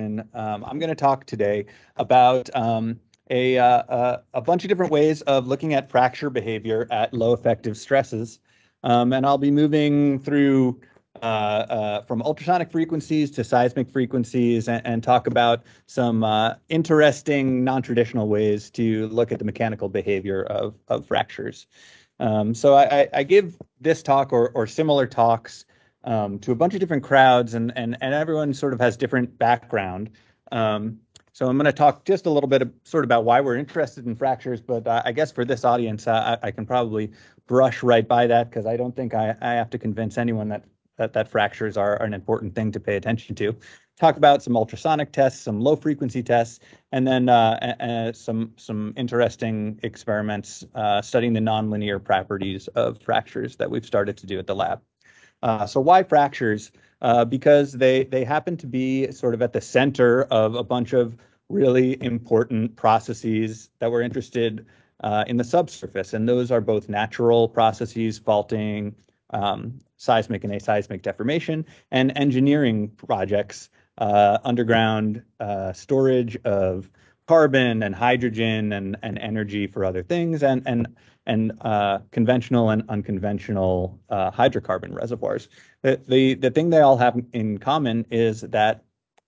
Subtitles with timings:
[0.00, 1.66] Um, I'm going to talk today
[1.96, 2.98] about um,
[3.30, 7.76] a, uh, a bunch of different ways of looking at fracture behavior at low effective
[7.76, 8.40] stresses.
[8.82, 10.80] Um, and I'll be moving through
[11.22, 17.62] uh, uh, from ultrasonic frequencies to seismic frequencies and, and talk about some uh, interesting
[17.62, 21.66] non-traditional ways to look at the mechanical behavior of, of fractures.
[22.20, 25.64] Um, so I, I, give this talk or, or similar talks
[26.04, 29.38] um, to a bunch of different crowds, and and and everyone sort of has different
[29.38, 30.10] background.
[30.52, 31.00] Um,
[31.32, 33.56] so I'm going to talk just a little bit of, sort of about why we're
[33.56, 37.12] interested in fractures, but uh, I guess for this audience, uh, I, I, can probably
[37.46, 40.64] brush right by that because I don't think I, I have to convince anyone that
[40.96, 43.56] that, that fractures are, are, an important thing to pay attention to.
[43.98, 46.60] Talk about some ultrasonic tests, some low frequency tests,
[46.92, 53.70] and then uh, some some interesting experiments uh, studying the nonlinear properties of fractures that
[53.70, 54.82] we've started to do at the lab.
[55.42, 56.70] Uh, so why fractures?
[57.02, 60.92] Uh, because they they happen to be sort of at the center of a bunch
[60.92, 61.16] of
[61.48, 64.66] really important processes that we're interested
[65.02, 68.94] uh, in the subsurface, and those are both natural processes, faulting,
[69.30, 76.90] um, seismic and aseismic deformation, and engineering projects, uh, underground uh, storage of
[77.26, 80.94] carbon and hydrogen and, and energy for other things, and and
[81.26, 85.48] and uh, conventional and unconventional uh, hydrocarbon reservoirs.
[85.82, 88.84] The, the, the thing they all have in common is that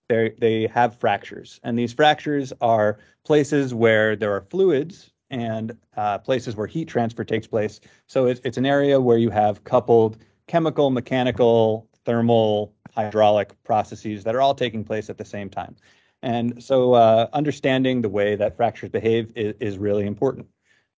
[0.09, 6.19] they they have fractures, and these fractures are places where there are fluids and uh,
[6.19, 7.79] places where heat transfer takes place.
[8.07, 14.35] So it's, it's an area where you have coupled chemical, mechanical, thermal, hydraulic processes that
[14.35, 15.75] are all taking place at the same time.
[16.21, 20.47] And so uh, understanding the way that fractures behave is, is really important.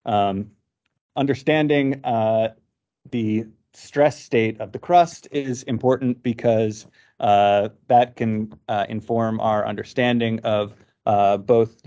[0.05, 0.51] Um,
[1.15, 2.49] understanding uh,
[3.11, 6.87] the stress state of the crust is important because
[7.19, 10.73] uh, that can uh, inform our understanding of
[11.05, 11.81] uh, both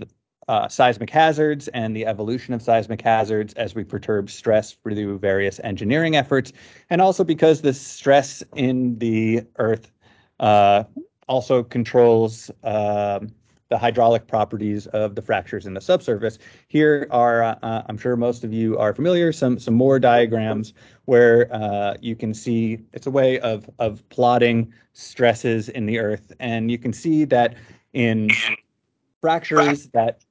[0.47, 5.59] uh, seismic hazards and the evolution of seismic hazards as we perturb stress through various
[5.63, 6.51] engineering efforts,
[6.89, 9.91] and also because the stress in the Earth
[10.39, 10.83] uh,
[11.27, 13.29] also controls um,
[13.69, 16.39] the hydraulic properties of the fractures in the subsurface.
[16.67, 20.73] Here are, uh, I'm sure most of you are familiar, some some Mohr diagrams
[21.05, 26.33] where uh, you can see it's a way of of plotting stresses in the earth,
[26.39, 27.55] and you can see that
[27.93, 28.29] in
[29.21, 30.23] fractures that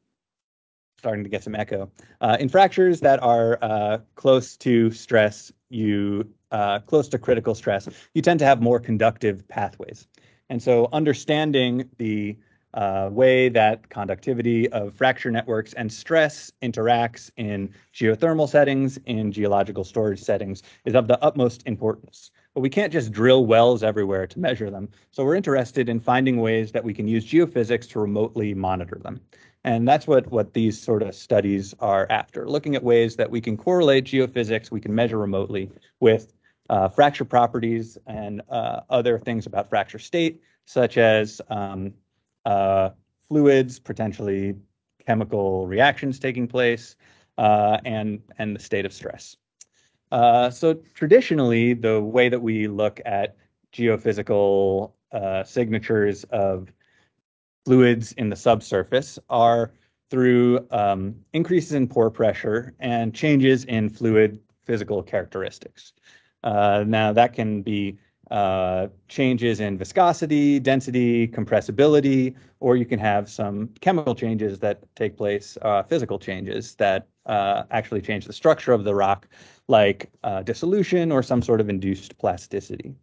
[0.99, 1.89] starting to get some echo
[2.21, 7.89] uh, in fractures that are uh, close to stress, you uh, close to critical stress,
[8.15, 10.09] you tend to have more conductive pathways.
[10.51, 12.37] And so understanding the
[12.79, 19.83] uh, way that conductivity of fracture networks and stress interacts in geothermal settings, in geological
[19.83, 22.31] storage settings, is of the utmost importance.
[22.55, 24.89] But we can't just drill wells everywhere to measure them.
[25.11, 29.21] So we're interested in finding ways that we can use geophysics to remotely monitor them.
[29.65, 33.41] And that's what, what these sort of studies are after, looking at ways that we
[33.41, 35.69] can correlate geophysics, we can measure remotely
[35.99, 36.33] with
[36.71, 41.93] uh, fracture properties and uh, other things about fracture state, such as um,
[42.45, 42.91] uh,
[43.29, 44.57] fluids, potentially
[45.07, 46.97] chemical reactions taking place,
[47.39, 49.37] uh, and, and the state of stress.
[50.11, 53.37] Uh, so traditionally, the way that we look at
[53.73, 56.73] geophysical uh, signatures of
[57.65, 59.73] fluids in the subsurface are
[60.11, 65.93] through um, increases in pore pressure and changes in fluid physical characteristics.
[66.45, 67.99] Uh, now, that can be
[68.31, 75.17] uh, changes in viscosity, density, compressibility, or you can have some chemical changes that take
[75.17, 79.27] place, uh, physical changes that uh, actually change the structure of the rock,
[79.69, 82.95] like uh, dissolution or some sort of induced plasticity.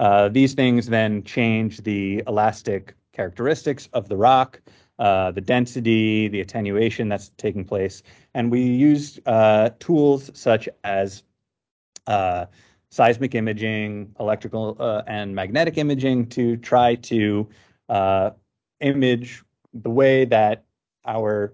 [0.00, 4.60] Uh, these things then change the elastic characteristics of the rock,
[4.98, 8.02] the density, the attenuation that's taking place.
[8.34, 9.20] And we use
[9.78, 11.22] tools such as
[12.94, 17.48] seismic imaging, electrical uh, and magnetic imaging to try to
[17.88, 18.30] uh,
[18.78, 19.42] image
[19.72, 20.64] the way that
[21.04, 21.52] our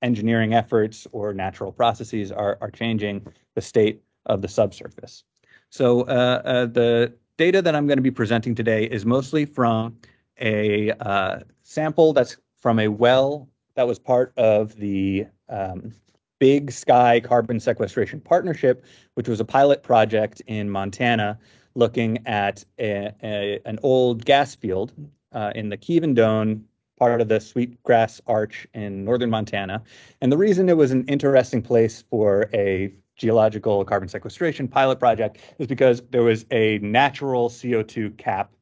[0.00, 3.26] engineering efforts or natural processes are, are changing
[3.56, 5.22] the state of the subsurface.
[5.68, 9.98] So uh, uh the data that I'm going to be presenting today is mostly from
[10.40, 15.92] a uh, sample that's from a well that was part of the um,
[16.38, 21.38] Big Sky Carbon Sequestration Partnership, which was a pilot project in Montana
[21.74, 24.92] looking at a, a, an old gas field
[25.32, 26.64] uh, in the Kevin Dome
[26.98, 29.82] part of the Sweetgrass Arch in northern Montana.
[30.20, 35.38] And the reason it was an interesting place for a geological carbon sequestration pilot project
[35.58, 38.52] is because there was a natural CO2 cap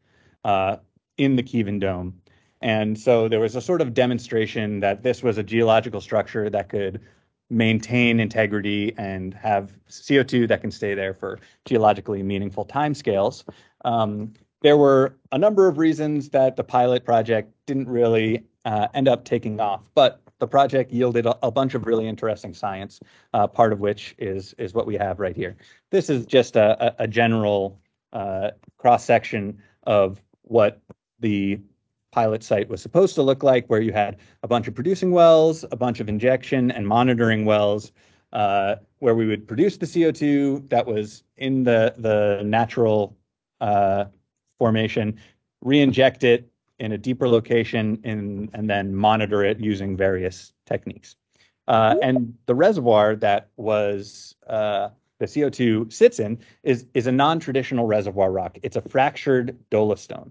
[0.44, 0.76] uh,
[1.16, 2.20] in the Kevin Dome.
[2.60, 6.68] And so there was a sort of demonstration that this was a geological structure that
[6.68, 7.00] could
[7.48, 13.44] maintain integrity and have CO2 that can stay there for geologically meaningful timescales.
[13.84, 19.06] Um, there were a number of reasons that the pilot project didn't really uh, end
[19.06, 23.00] up taking off, but the project yielded a, a bunch of really interesting science,
[23.32, 25.56] uh, part of which is is what we have right here.
[25.90, 27.80] This is just a, a, general
[28.12, 30.80] uh, cross section of what
[31.20, 31.60] the
[32.12, 35.64] pilot site was supposed to look like, where you had a bunch of producing wells,
[35.70, 37.92] a bunch of injection and monitoring wells,
[38.32, 43.16] uh, where we would produce the CO2 that was in the the natural
[43.60, 44.06] uh,
[44.58, 45.18] formation,
[45.62, 51.16] re-inject it in a deeper location, in, and then monitor it using various techniques.
[51.68, 54.88] Uh, and the reservoir that was uh,
[55.18, 58.58] the CO2 sits in is is a non-traditional reservoir rock.
[58.62, 60.30] It's a fractured dolostone.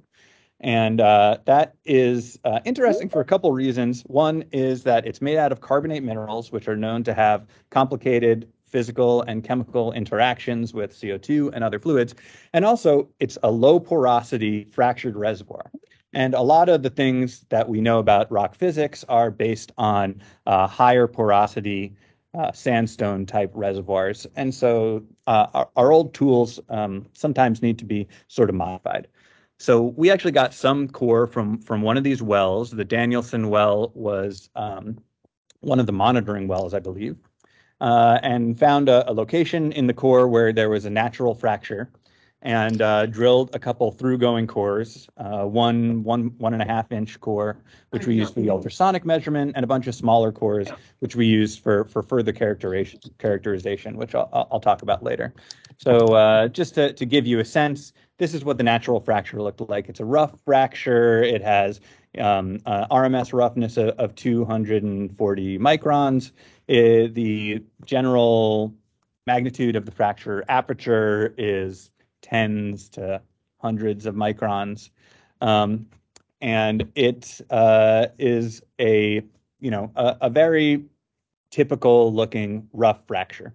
[0.62, 4.02] And uh, that is uh, interesting for a couple reasons.
[4.04, 8.52] One is that it's made out of carbonate minerals, which are known to have complicated
[8.66, 12.16] physical and chemical interactions with CO2 and other fluids.
[12.54, 15.72] And also, it's a low porosity fractured reservoir.
[16.14, 20.22] And a lot of the things that we know about rock physics are based on
[20.46, 21.96] uh, higher porosity
[22.34, 24.26] uh, sandstone type reservoirs.
[24.36, 29.08] And so uh, our, our, old tools um, sometimes need to be sort of modified.
[29.58, 32.72] So we actually got some core from from one of these wells.
[32.72, 34.98] The Danielson well was um,
[35.62, 37.18] one of the monitoring wells, I believe,
[37.80, 41.90] uh, and found a, a, location in the core where there was a natural fracture,
[42.42, 47.20] and uh, drilled a couple through-going cores, uh, one one one and a half inch
[47.22, 47.58] core,
[47.92, 50.68] which we used for the ultrasonic measurement, and a bunch of smaller cores,
[51.00, 55.34] which we used for for further characterization, characterization which I'll, I'll talk about later.
[55.78, 59.42] So uh, just to to give you a sense this is what the natural fracture
[59.42, 59.90] looked like.
[59.90, 61.22] It's a rough fracture.
[61.22, 61.82] It has
[62.18, 66.32] um, uh, RMS roughness of, of 240 microns.
[66.68, 68.74] It, the general
[69.28, 71.90] magnitude of the fracture aperture is
[72.22, 73.22] tens to
[73.58, 74.90] hundreds of microns.
[75.42, 75.88] Um,
[76.42, 79.24] and it uh, is a,
[79.60, 80.86] you know, a, a very
[81.50, 83.54] typical looking rough fracture.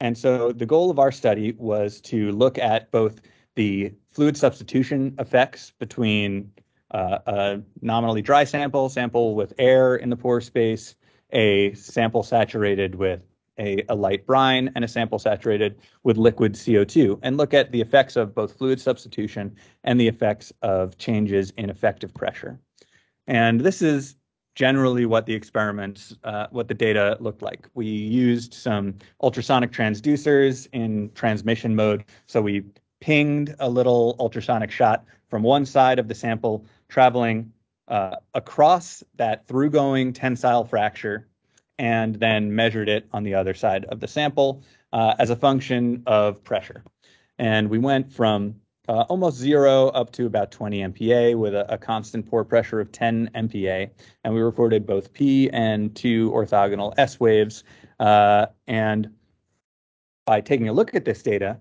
[0.00, 3.20] And so the goal of our study was to look at both
[3.54, 6.52] the fluid substitution effects between
[6.92, 10.94] uh, a nominally dry sample, sample with air in the pore space,
[11.32, 13.24] a sample saturated with
[13.58, 17.80] a, a, light brine, and a sample saturated with liquid CO2, and look at the
[17.80, 19.54] effects of both fluid substitution
[19.84, 22.58] and the effects of changes in effective pressure.
[23.26, 24.16] And this is
[24.54, 27.68] generally what the experiments, uh, what the data looked like.
[27.74, 32.04] We used some ultrasonic transducers in transmission mode.
[32.26, 32.64] So we
[33.02, 37.52] pinged a little ultrasonic shot from one side of the sample, traveling
[37.88, 41.26] uh, across that through-going tensile fracture,
[41.78, 44.62] and then measured it on the other side of the sample
[44.92, 46.84] uh, as a function of pressure.
[47.38, 48.54] And we went from
[48.88, 52.92] uh, almost zero up to about 20 MPa with a, a, constant pore pressure of
[52.92, 53.90] 10 MPa.
[54.22, 57.64] And we recorded both P and two orthogonal S waves.
[57.98, 59.10] Uh, and
[60.24, 61.58] by taking a look at this data,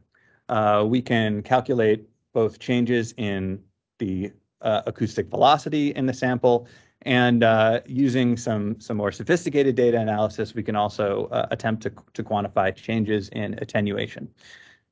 [0.88, 3.62] we can calculate both changes in
[4.00, 4.32] the
[4.62, 6.68] uh, acoustic velocity in the sample
[7.04, 11.92] and uh, using some some more sophisticated data analysis, we can also uh, attempt to,
[12.14, 14.30] to quantify changes in attenuation.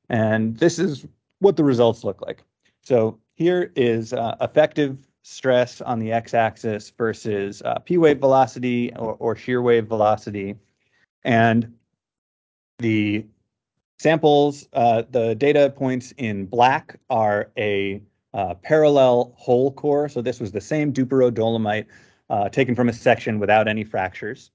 [0.08, 1.06] And this is
[1.38, 2.42] what the results look like.
[2.82, 9.36] So here is uh, effective stress on the x-axis versus uh, p-wave velocity or, or
[9.36, 10.56] shear wave velocity.
[11.22, 11.72] And
[12.78, 13.24] the
[14.00, 18.00] Samples, uh, the data points in black are a
[18.32, 20.08] uh, parallel whole core.
[20.08, 21.86] So this was the same Duperow dolomite
[22.30, 24.52] uh, taken from a section without any fractures.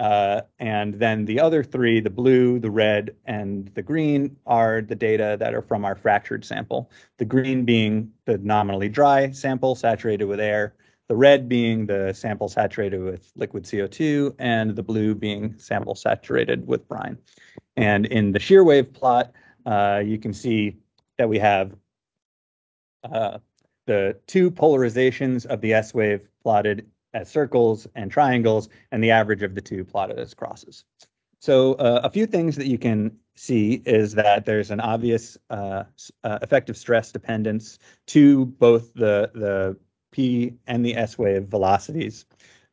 [0.00, 4.94] Uh, and then the other three, the blue, the red, and the green, are the
[4.94, 6.90] data that are from our fractured sample.
[7.18, 10.72] The green being the nominally dry sample saturated with air,
[11.08, 16.66] the red being the sample saturated with liquid CO2, and the blue being sample saturated
[16.66, 17.18] with brine.
[17.78, 19.32] And in the shear wave plot,
[19.64, 20.76] uh, you can see
[21.16, 21.76] that we have
[23.04, 23.38] uh,
[23.86, 29.44] the two polarizations of the S wave plotted as circles and triangles, and the average
[29.44, 30.84] of the two plotted as crosses.
[31.38, 35.84] So uh, a few things that you can see is that there's an obvious uh,
[36.24, 39.76] uh, effective stress dependence to both the, the
[40.10, 42.26] P and the S wave velocities.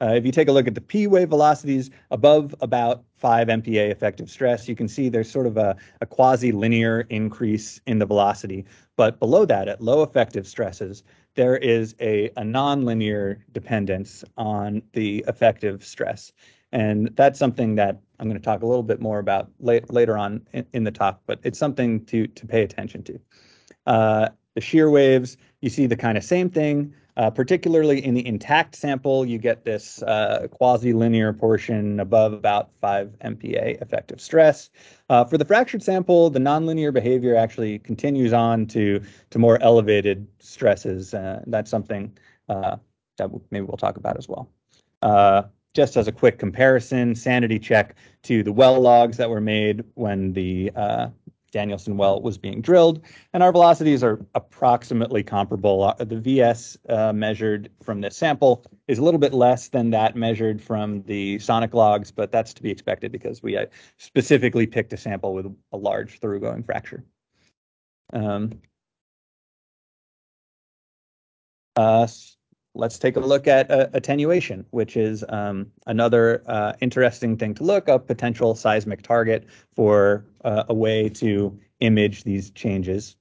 [0.06, 3.90] Uh, if you take a look at the P wave velocities above about 5 MPa
[3.90, 8.66] effective stress, you can see there's sort of a, a quasi-linear increase in the velocity.
[8.98, 11.02] But below that, at low effective stresses,
[11.34, 16.32] there is a, a nonlinear dependence on the effective stress.
[16.72, 20.18] And that's something that I'm going to talk a little bit more about late, later
[20.20, 23.20] on in, in, the talk, but it's something to, to pay attention to.
[23.88, 28.26] Uh, the shear waves, you see the kind of same thing, uh, particularly in the
[28.26, 34.70] intact sample, you get this uh, quasi-linear portion above about 5 MPa effective stress.
[35.10, 40.28] Uh, for the fractured sample, the nonlinear behavior actually continues on to, to more elevated
[40.40, 41.14] stresses.
[41.14, 42.16] Uh, that's something
[42.50, 42.76] uh,
[43.18, 44.50] that maybe we'll talk about as well.
[45.02, 45.44] Uh,
[45.74, 50.34] just as a quick comparison, sanity check to the well logs that were made when
[50.34, 50.72] the
[51.56, 53.00] Danielson well was being drilled,
[53.32, 55.86] and our velocities are approximately comparable.
[55.86, 60.18] Uh, the VS uh, measured from this sample is a little bit less than that
[60.18, 64.92] measured from the sonic logs, but that's to be expected because we uh, specifically picked
[64.92, 67.06] a sample with a large thoroughgoing fracture.
[68.12, 68.60] Um,
[71.78, 72.06] uh,
[72.76, 77.64] let's take a look at uh, attenuation, which is um, another uh, interesting thing to
[77.64, 83.16] look, a potential seismic target for uh, a way to image these changes.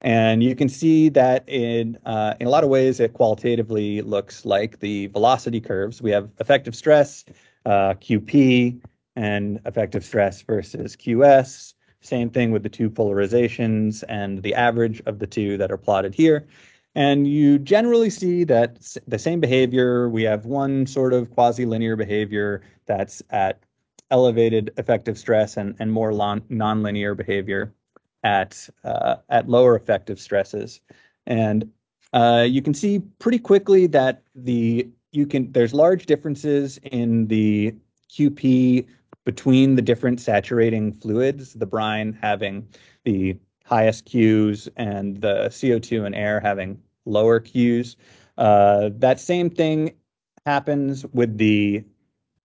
[0.00, 4.44] And you can see that in, uh, in a lot of ways, it qualitatively looks
[4.44, 6.02] like the velocity curves.
[6.02, 7.24] We have effective stress,
[7.64, 8.80] uh, QP,
[9.16, 11.74] and effective stress versus QS.
[12.02, 16.14] Same thing with the two polarizations and the average of the two that are plotted
[16.14, 16.46] here.
[16.94, 22.62] And you generally see that the same behavior, we have one sort of quasi-linear behavior
[22.86, 23.60] that's at
[24.10, 27.74] elevated effective stress and, and more nonlinear behavior
[28.22, 30.80] at, uh, at lower effective stresses.
[31.26, 31.70] And
[32.12, 37.74] uh, you can see pretty quickly that the you can there's large differences in the
[38.10, 38.86] QP
[39.24, 42.68] between the different saturating fluids, the brine having
[43.04, 47.96] the highest Qs and the CO2 and air having lower Qs.
[48.36, 49.94] Uh, that same thing
[50.46, 51.84] happens with the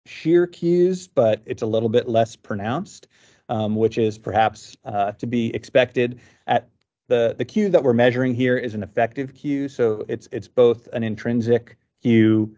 [0.07, 3.09] shear Qs, but it's a little bit less pronounced,
[3.49, 6.21] um, which is perhaps uh, to be expected.
[6.47, 6.69] At
[7.09, 10.89] the the Q that we're measuring here is an effective Q, so it's it's both
[10.93, 12.55] an intrinsic Q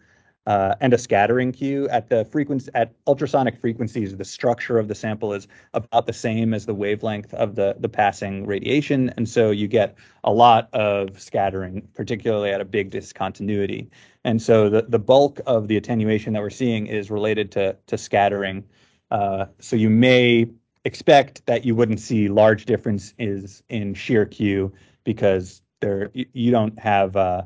[0.47, 1.88] uh, and a scattering Q.
[1.88, 6.54] At the frequency at ultrasonic frequencies, the structure of the sample is about the same
[6.54, 11.20] as the wavelength of the the passing radiation, and so you get a lot of
[11.20, 13.90] scattering, particularly at a big discontinuity.
[14.25, 17.99] And so the the bulk of the attenuation that we're seeing is related to to
[17.99, 18.64] scattering.
[19.11, 20.49] Uh, so you may
[20.85, 24.73] expect that you wouldn't see large differences in shear Q
[25.04, 27.42] because there you don't have uh,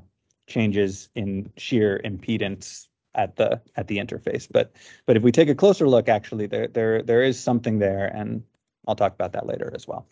[0.46, 4.48] changes in shear impedance at the at the interface.
[4.50, 4.72] But
[5.06, 8.42] but if we take a closer look, actually, there there there is something there, and
[8.86, 10.06] I'll talk about that later as well.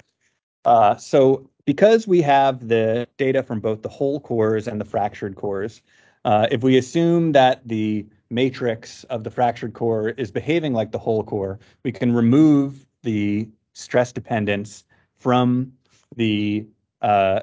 [0.64, 5.36] Uh, so because we have the data from both the whole cores and the fractured
[5.36, 5.82] cores,
[6.24, 10.98] uh, if we assume that the matrix of the fractured core is behaving like the
[10.98, 14.84] whole core, we can remove the stress dependence
[15.16, 15.72] from
[16.16, 16.66] the
[17.02, 17.40] uh,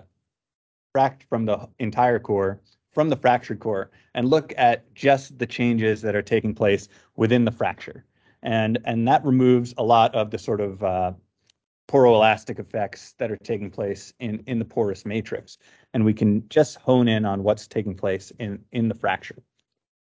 [0.95, 2.59] fract from the entire core
[2.91, 7.45] from the fractured core and look at just the changes that are taking place within
[7.45, 8.05] the fracture.
[8.41, 11.13] And, and that removes a lot of the sort of uh,
[11.87, 15.57] poroelastic effects that are taking place in, in the porous matrix.
[15.93, 19.41] And we can just hone in on what's taking place in, in the fracture.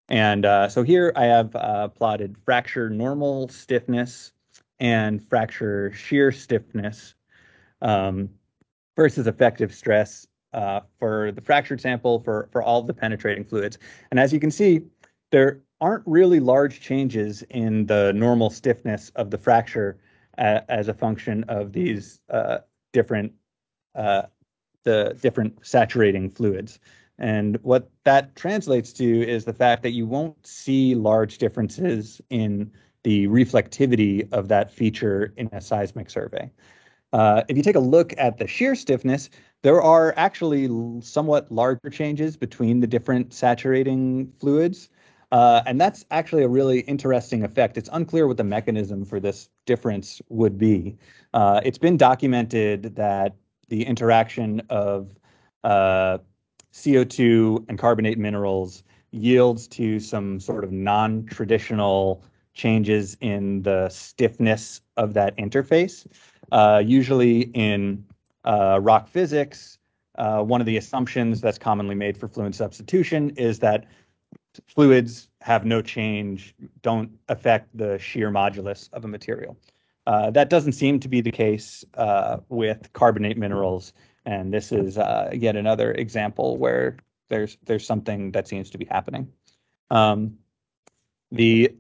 [0.10, 4.32] And uh, so here I have uh, plotted fracture normal stiffness
[4.80, 7.15] and fracture shear stiffness
[7.82, 8.30] um,
[8.96, 13.78] versus effective stress uh, for the fractured sample for, for all of the penetrating fluids.
[14.10, 14.82] And as you can see,
[15.32, 20.00] there aren't really large changes in the normal stiffness of the fracture
[20.38, 22.60] uh, as a function of these uh,
[22.94, 23.34] different
[23.96, 24.24] uh,
[24.84, 26.80] the different saturating fluids.
[27.18, 32.72] And what that translates to is the fact that you won't see large differences in
[33.04, 36.52] the reflectivity of that feature in a seismic survey.
[37.14, 39.30] Uh, if you take a look at the shear stiffness,
[39.64, 40.70] there are actually
[41.02, 44.90] somewhat larger changes between the different saturating fluids.
[45.32, 47.78] Uh, and that's actually a really interesting effect.
[47.78, 50.98] It's unclear what the mechanism for this difference would be.
[51.34, 53.36] Uh, it's been documented that
[53.70, 55.10] the interaction of
[55.64, 56.20] uh,
[56.74, 65.14] CO2 and carbonate minerals yields to some sort of non-traditional changes in the stiffness of
[65.14, 66.06] that interface.
[66.52, 68.06] Uh, usually in
[68.44, 69.78] uh, rock physics,
[70.18, 73.86] uh, one of the assumptions that's commonly made for fluid substitution is that
[74.68, 79.58] fluids have no change, don't affect the shear modulus of a material.
[80.08, 83.92] Uh, that doesn't seem to be the case uh, with carbonate minerals,
[84.25, 84.98] and this is
[85.34, 86.98] yet another example where
[87.30, 89.28] there's there's something that seems to be happening.
[89.90, 90.38] Um,
[91.32, 91.75] the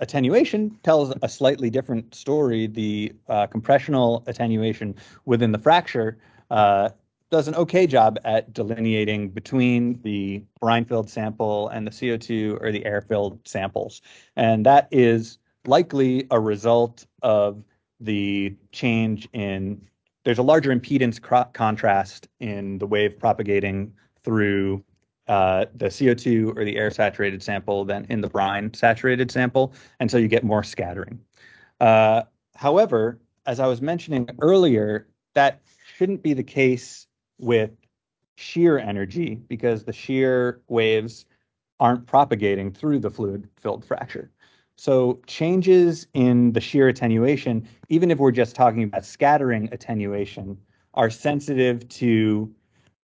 [0.00, 2.66] attenuation tells a slightly different story.
[2.66, 6.18] The uh, compressional attenuation within the fracture
[6.50, 6.90] uh,
[7.30, 12.84] does an okay job at delineating between the brine-filled sample and the CO2 or the
[12.84, 14.02] air-filled samples.
[14.34, 17.62] And that is likely a result of
[18.00, 19.86] the change in
[20.24, 21.20] there's a larger impedance
[21.52, 23.92] contrast in the wave propagating
[24.22, 24.84] through
[25.30, 29.72] uh, the CO2 or the air saturated sample than in the brine saturated sample.
[30.00, 31.20] And so you get more scattering.
[31.78, 32.22] Uh,
[32.56, 35.60] however, as I was mentioning earlier, that
[35.96, 37.06] shouldn't be the case
[37.38, 37.70] with
[38.34, 41.26] shear energy because the shear waves
[41.78, 44.32] aren't propagating through the fluid filled fracture.
[44.74, 50.58] So changes in the shear attenuation, even if we're just talking about scattering attenuation,
[50.94, 52.52] are sensitive to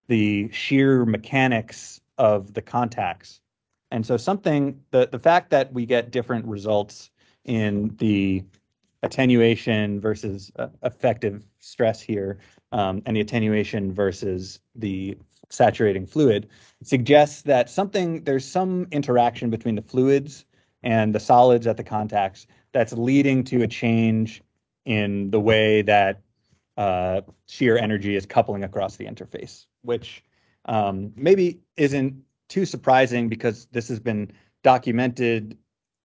[0.07, 3.41] the shear mechanics of the contacts.
[3.91, 7.09] And so something, the, the fact that we get different results
[7.45, 8.43] in the
[9.03, 12.39] attenuation versus uh, effective stress here,
[12.71, 15.17] um, and the attenuation versus the
[15.49, 16.49] saturating fluid
[16.83, 20.45] suggests that something, there's some interaction between the fluids
[20.83, 24.43] and the solids at the contacts that's leading to a change
[24.85, 26.21] in the way that
[26.75, 30.23] uh, shear energy is coupling across the interface, which
[30.67, 34.31] um, maybe isn't too surprising because this has been
[34.63, 35.57] documented.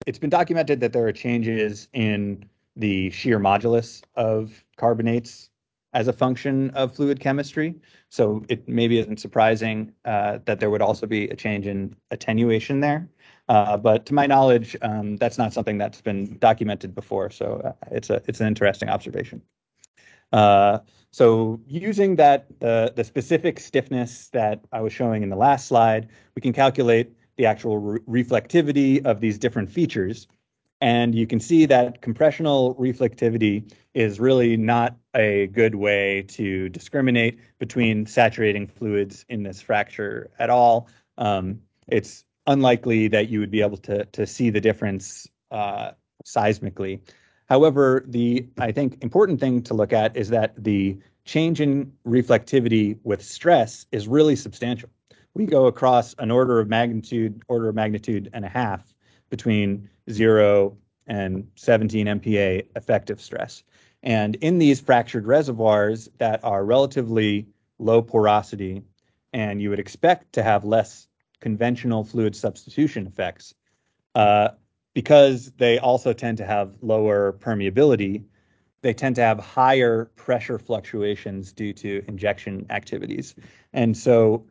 [0.05, 5.49] It's been documented that there are changes in the shear modulus of carbonates
[5.93, 7.73] as a function of fluid chemistry.
[8.09, 12.81] So it maybe isn't surprising uh, that there would also be a change in attenuation
[12.81, 13.09] there.
[13.49, 17.29] Uh, but to my knowledge, um, that's not something that's been documented before.
[17.31, 19.41] So uh, it's a it's an interesting observation.
[21.17, 26.09] So using that the the specific stiffness that I was showing in the last slide,
[26.35, 30.27] we can calculate the actual re reflectivity of these different features.
[30.79, 37.39] And you can see that compressional reflectivity is really not a good way to discriminate
[37.57, 40.87] between saturating fluids in this fracture at all.
[41.17, 45.93] Um, it's unlikely that you would be able to, to see the difference uh,
[46.27, 46.99] seismically.
[47.47, 52.97] However, the I think important thing to look at is that the change in reflectivity
[53.03, 54.89] with stress is really substantial.
[55.33, 58.83] We go across an order of magnitude, order of magnitude and a half
[59.29, 63.63] between zero and 17 MPa effective stress.
[64.03, 67.47] And in these fractured reservoirs that are relatively
[67.79, 68.83] low porosity,
[69.33, 71.07] and you would expect to have less
[71.39, 73.53] conventional fluid substitution effects.
[74.15, 74.49] Uh,
[74.97, 78.23] because they also tend to have lower permeability,
[78.81, 83.35] they tend to have higher pressure fluctuations due to injection activities.
[83.73, 84.47] And so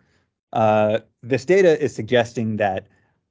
[0.52, 2.86] uh, this data is suggesting that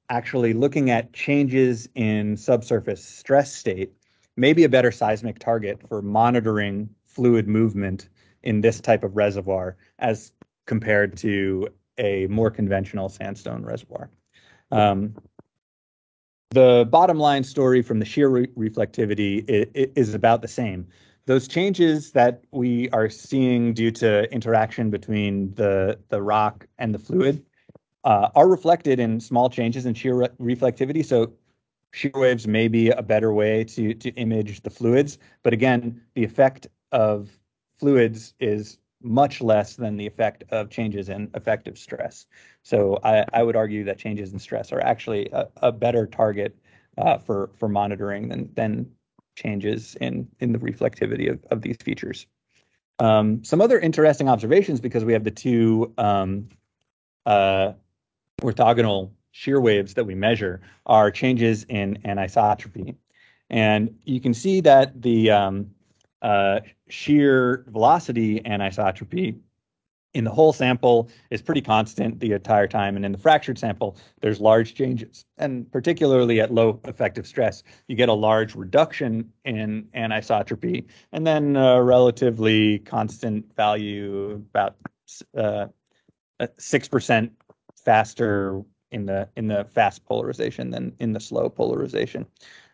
[0.10, 3.94] actually looking at changes in subsurface stress state
[4.36, 8.10] may be a better seismic target for monitoring fluid movement
[8.44, 10.34] in this type of reservoir as
[10.66, 14.10] compared to a more conventional sandstone reservoir.
[14.70, 15.16] Um,
[16.52, 20.88] the bottom line story from the shear re reflectivity is about the same.
[21.26, 27.00] Those changes that we are seeing due to interaction between the, the rock and the
[27.00, 27.44] fluid
[28.04, 31.04] uh, are reflected in small changes in shear re reflectivity.
[31.04, 31.34] So
[31.92, 35.18] shear waves may be a better way to, to image the fluids.
[35.42, 37.30] But again, the effect of
[37.80, 42.26] fluids is much less than the effect of changes in effective stress.
[42.64, 46.58] So I, I would argue that changes in stress are actually a, a better target
[46.98, 48.92] uh, for for monitoring than than
[49.36, 52.26] changes in in the reflectivity of, of these features.
[53.00, 56.48] Um, some other interesting observations because we have the two um,
[57.26, 57.74] uh,
[58.42, 62.96] orthogonal shear waves that we measure are changes in anisotropy.
[63.50, 65.75] And you can see that the um,
[66.26, 66.60] uh,
[66.90, 69.38] shear velocity anisotropy
[70.16, 72.96] in the whole sample is pretty constant the entire time.
[72.96, 75.26] And in the fractured sample, there's large changes.
[75.38, 81.56] And particularly at low effective stress, you get a large reduction in anisotropy and then
[81.56, 84.78] a relatively constant value, about
[85.38, 85.68] uh,
[86.42, 87.30] 6%
[87.84, 92.26] faster in the in the fast polarization than in the slow polarization.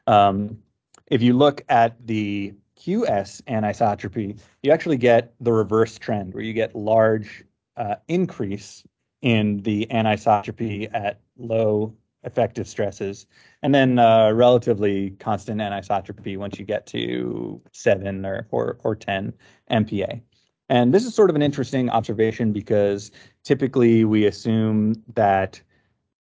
[0.07, 0.59] Um,
[1.07, 6.53] if you look at the QS anisotropy, you actually get the reverse trend where you
[6.53, 7.43] get large
[7.77, 8.83] uh, increase
[9.21, 13.25] in the anisotropy at low effective stresses,
[13.61, 19.33] and then uh, relatively constant anisotropy once you get to seven or, or, or 10
[19.69, 20.21] MPa.
[20.69, 23.11] And this is sort of an interesting observation because
[23.43, 25.61] typically we assume that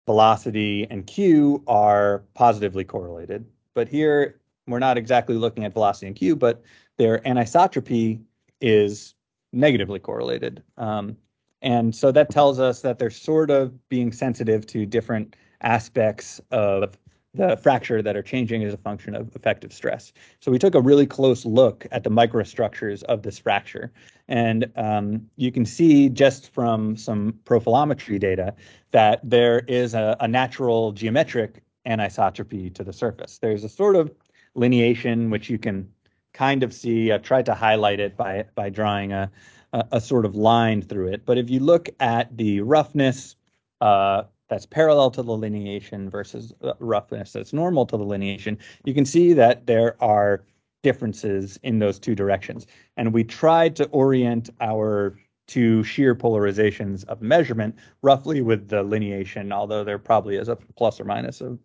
[0.07, 3.47] velocity and Q are positively correlated.
[3.75, 6.63] But here we're not exactly looking at velocity and Q, but
[6.97, 8.21] their anisotropy
[8.61, 9.15] is
[9.53, 10.63] negatively correlated.
[10.77, 11.17] Um,
[11.63, 16.99] and so that tells us that they're sort of being sensitive to different aspects of
[17.35, 20.13] the fracture that are changing as a function of effective stress.
[20.41, 23.93] So we took a really close look at the microstructures of this fracture.
[24.29, 28.55] And um, you can see just from some profilometry data
[28.93, 33.39] that there is a, a natural geometric anisotropy to the surface.
[33.39, 34.15] There's a sort of
[34.57, 35.89] lineation which you can
[36.33, 37.13] kind of see.
[37.13, 39.31] I've tried to highlight it by, by drawing a,
[39.73, 41.25] a, a sort of line through it.
[41.25, 43.37] But if you look at the roughness,
[43.81, 49.05] uh, that's parallel to the lineation versus roughness that's normal to the lineation, you can
[49.05, 50.45] see that there are
[50.83, 52.67] differences in those two directions.
[52.97, 59.53] And we tried to orient our two shear polarizations of measurement roughly with the lineation,
[59.53, 61.59] although there probably is a plus or minus of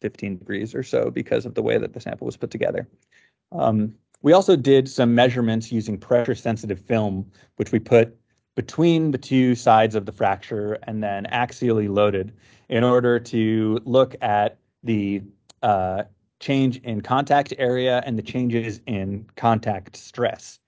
[0.00, 2.88] 15 degrees or so because of the way that the sample was put together.
[3.52, 8.16] Um, we also did some measurements using pressure sensitive film, which we put
[8.54, 12.32] between the two sides of the fracture and then axially loaded
[12.68, 15.22] in order to look at the
[15.62, 16.04] uh,
[16.40, 20.58] change in contact area and the changes in contact stress.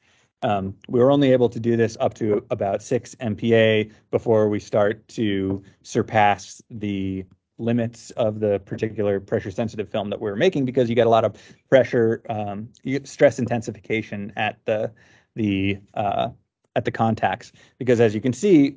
[0.42, 4.60] Um, we were only able to do this up to about 6 MPa before we
[4.60, 7.24] start to surpass the
[7.58, 11.10] limits of the particular pressure sensitive film that we are making because you get a
[11.10, 11.34] lot of
[11.68, 12.68] pressure, um,
[13.04, 14.90] stress intensification at the
[15.34, 16.30] the uh,
[16.76, 18.76] at the contacts because as you can see,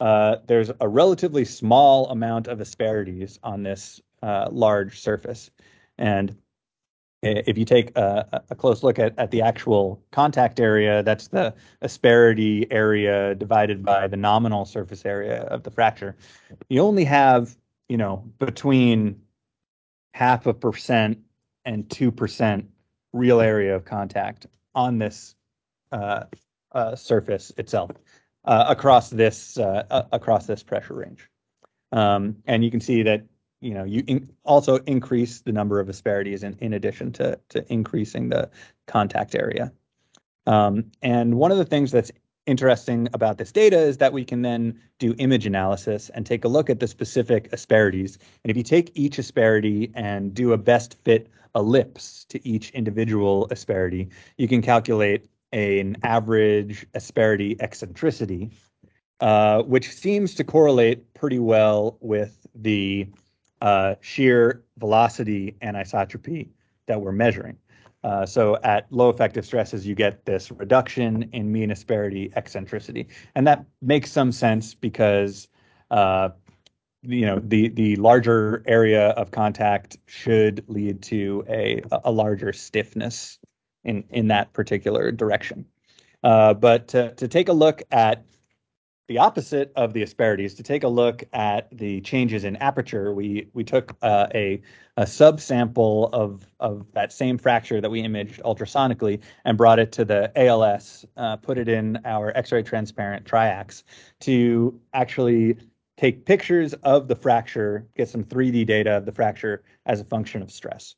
[0.00, 5.50] uh, there's a relatively small amount of asperities on this uh, large surface.
[5.98, 6.36] And
[7.22, 11.54] if you take a, a, close look at, at the actual contact area, that's the
[11.80, 16.16] asperity area divided by the nominal surface area of the fracture.
[16.68, 17.56] You only have,
[17.88, 19.20] you know, between
[20.14, 21.18] half a percent
[21.64, 22.66] and 2%
[23.12, 25.34] real area of contact on this
[25.92, 26.24] uh,
[26.72, 27.90] uh, surface itself
[28.44, 31.28] uh, across this uh, uh, across this pressure range.
[31.92, 33.24] Um, and you can see that
[33.60, 37.72] you know you in also increase the number of asperities in, in addition to to
[37.72, 38.50] increasing the
[38.86, 39.72] contact area.
[40.46, 42.12] Um, and one of the things that's
[42.46, 46.48] interesting about this data is that we can then do image analysis and take a
[46.48, 48.18] look at the specific asperities.
[48.44, 53.48] And if you take each asperity and do a best fit ellipse to each individual
[53.50, 58.50] asperity, you can calculate an average asperity eccentricity,
[59.20, 63.08] uh, which seems to correlate pretty well with the
[63.60, 66.48] uh, shear velocity anisotropy
[66.86, 67.56] that we're measuring.
[68.04, 73.46] Uh, so at low effective stresses, you get this reduction in mean asperity eccentricity, and
[73.46, 75.48] that makes some sense because
[75.90, 76.28] uh,
[77.02, 83.38] you know the the larger area of contact should lead to a a larger stiffness
[83.84, 85.64] in in that particular direction.
[86.22, 88.24] Uh, but to, to take a look at
[89.08, 93.48] the opposite of the asperities, to take a look at the changes in aperture, we
[93.52, 94.60] we took uh, a
[94.96, 100.04] a subsample of of that same fracture that we imaged ultrasonically and brought it to
[100.04, 103.84] the ALS, uh, put it in our X-ray transparent triax
[104.20, 105.56] to actually
[105.96, 110.42] take pictures of the fracture, get some 3D data of the fracture as a function
[110.42, 110.94] of stress.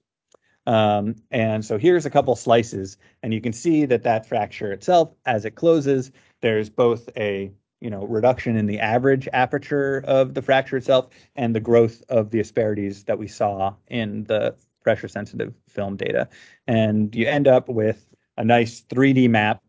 [0.66, 5.14] Um, and so here's a couple slices, and you can see that that fracture itself,
[5.24, 10.42] as it closes, there's both a you know reduction in the average aperture of the
[10.42, 15.54] fracture itself and the growth of the asperities that we saw in the pressure sensitive
[15.68, 16.28] film data.
[16.66, 19.62] And you end up with a nice 3D map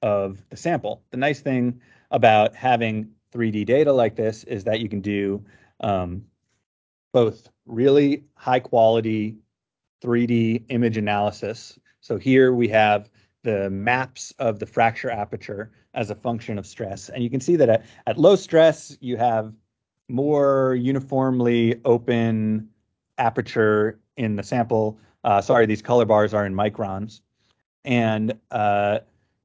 [0.00, 1.02] of the sample.
[1.10, 5.44] The nice thing about having 3D data like this is that you can do
[5.80, 6.24] um,
[7.12, 9.36] both really high quality
[10.02, 11.78] 3D image analysis.
[12.00, 13.10] So here we have
[13.42, 17.08] the maps of the fracture aperture as a function of stress.
[17.08, 19.52] And you can see that at, at low stress, you have
[20.08, 22.68] more uniformly open
[23.18, 24.98] aperture in the sample.
[25.24, 27.20] Uh, sorry, these color bars are in microns.
[27.84, 29.00] And uh,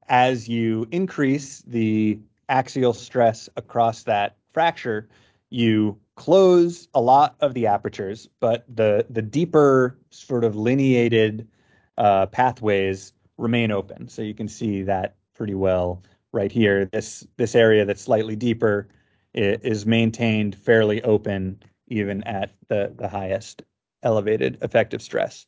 [0.08, 5.08] as you increase the axial stress across that fracture,
[5.50, 11.48] you close a lot of the apertures, but the the deeper sort of lineated
[11.96, 14.08] uh, pathways remain open.
[14.08, 16.86] So you can see that pretty well right here.
[16.86, 18.88] This this area that's slightly deeper
[19.34, 23.62] is maintained fairly open even at the, the highest
[24.02, 25.46] elevated effective stress.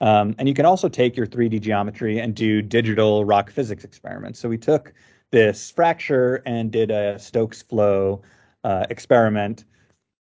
[0.00, 4.38] Um, and you can also take your 3D geometry and do digital rock physics experiments.
[4.38, 4.92] So we took
[5.30, 8.22] this fracture and did a Stokes flow
[8.64, 9.64] uh, experiment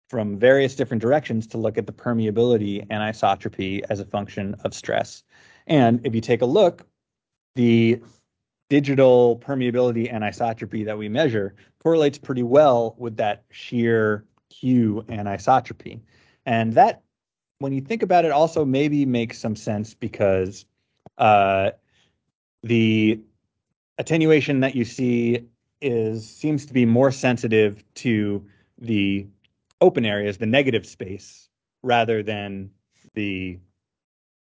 [0.10, 5.23] from various different directions to look at the permeability anisotropy as a function of stress.
[5.67, 6.88] And if you take a look,
[7.55, 8.01] the
[8.69, 16.01] digital permeability anisotropy that we measure correlates pretty well with that shear Q anisotropy.
[16.45, 17.01] And that,
[17.60, 20.65] when you think about it, also maybe makes some sense because
[21.17, 21.71] uh,
[22.63, 23.19] the
[23.97, 25.47] attenuation that you see
[25.82, 28.45] is seems to be more sensitive to
[28.77, 29.27] the
[29.82, 31.49] open areas, the negative space,
[31.84, 32.69] rather than
[33.13, 33.60] the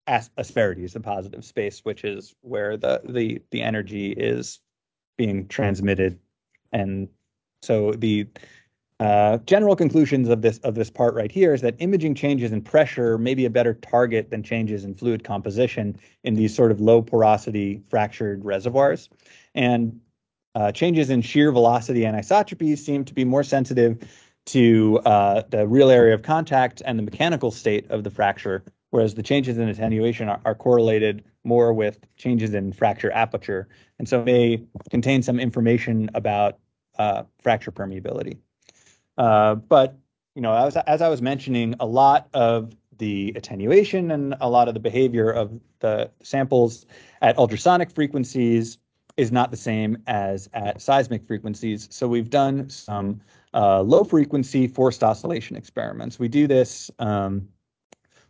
[0.08, 4.60] as- asperities, the positive space, which is where the the the energy is
[5.18, 6.20] being transmitted.
[6.72, 7.08] And
[7.62, 8.28] so the
[9.00, 12.62] uh, general conclusions of this of this part right here is that imaging changes in
[12.62, 16.80] pressure may be a better target than changes in fluid composition in these sort of
[16.80, 19.10] low porosity fractured reservoirs.
[19.54, 20.00] And
[20.56, 23.98] uh, changes in shear velocity anisotropy seem to be more sensitive
[24.46, 28.64] to uh, the real area of contact and the mechanical state of the fracture,
[28.96, 33.68] whereas the changes in attenuation are, are correlated more with changes in fracture aperture,
[34.00, 36.60] and so may contain some information about
[36.98, 38.38] uh, fracture permeability.
[39.18, 39.98] Uh, but
[40.34, 44.70] you know, as, as I was mentioning, a lot of the attenuation and a lot
[44.70, 46.86] of the behavior of the samples
[47.22, 48.78] at ultrasonic frequencies
[49.18, 51.90] is not the same as at seismic frequencies.
[51.92, 53.20] So we've done some
[53.54, 56.18] uh, low frequency forced oscillation experiments.
[56.18, 57.50] We do this um,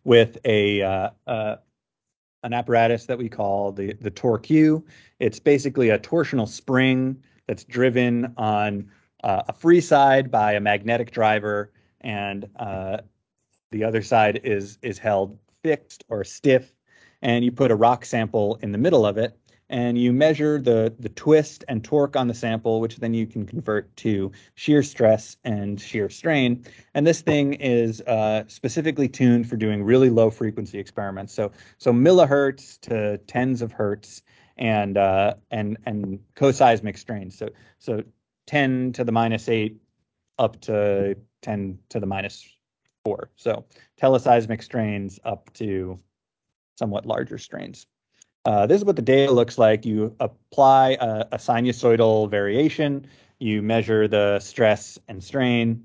[0.05, 1.55] with a uh, uh,
[2.43, 4.81] an apparatus that we call the the TorQ.
[5.19, 8.89] It's basically a torsional spring that's driven on
[9.23, 12.97] uh, a free side by a magnetic driver, and uh,
[13.71, 16.71] the other side is is held fixed or stiff.
[17.21, 19.35] And you put a rock sample in the middle of it,
[19.69, 23.45] and you measure the, the twist and torque on the sample, which then you can
[23.45, 26.63] convert to shear stress and shear strain.
[26.93, 31.33] And this thing is uh, specifically tuned for doing really low frequency experiments.
[31.33, 34.21] So, so millihertz to tens of hertz
[34.57, 37.37] and uh, and and coseismic strains.
[37.37, 37.49] So,
[37.79, 38.03] so
[38.47, 39.75] 10 to the minus 8
[40.37, 42.47] up to 10 to the minus
[43.05, 43.29] 4.
[43.35, 43.65] So
[43.99, 45.99] teleseismic strains up to
[46.77, 47.87] somewhat larger strains.
[48.45, 49.85] Uh, this is what the data looks like.
[49.85, 53.07] You apply a, a, sinusoidal variation,
[53.39, 55.83] you measure the stress and strain,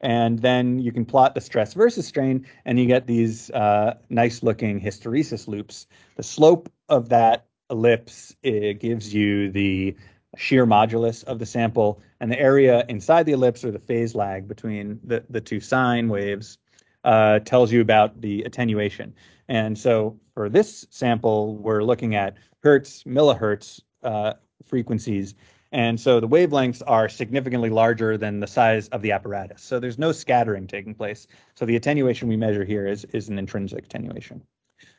[0.00, 4.42] and then you can plot the stress versus strain, and you get these uh, nice
[4.42, 5.86] looking hysteresis loops.
[6.16, 9.94] The slope of that ellipse it gives you the
[10.36, 14.48] shear modulus of the sample, and the area inside the ellipse or the phase lag
[14.48, 16.56] between the, the two sine waves
[17.04, 19.14] uh, tells you about the attenuation.
[19.48, 25.34] And so for this sample, we're looking at hertz, millihertz uh, frequencies.
[25.72, 29.60] And so the wavelengths are significantly larger than the size of the apparatus.
[29.60, 31.26] So there's no scattering taking place.
[31.56, 34.40] So the attenuation we measure here is, is an intrinsic attenuation.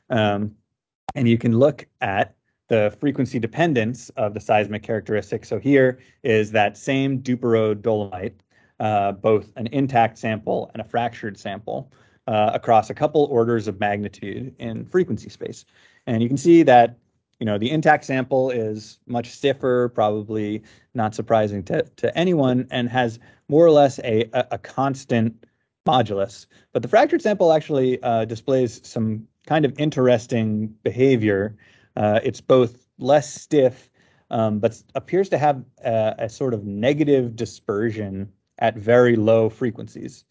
[0.09, 0.55] Um,
[1.15, 2.35] and you can look at
[2.67, 5.47] the frequency dependence of the seismic characteristics.
[5.47, 8.43] So here is that same Duperow dolomite,
[8.81, 11.93] uh, both an intact sample and a fractured sample
[12.29, 15.65] uh, across a couple orders of magnitude in frequency space.
[16.05, 16.95] And you can see that
[17.39, 20.61] you know the intact sample is much stiffer, probably
[20.93, 25.45] not surprising to, to anyone, and has more or less a, a, a constant
[25.87, 26.45] modulus.
[26.71, 31.57] But the fractured sample actually uh, displays some kind of interesting behavior.
[31.97, 33.89] Uh, it's both less stiff,
[34.29, 40.25] um, but appears to have a, a, sort of negative dispersion at very low frequencies.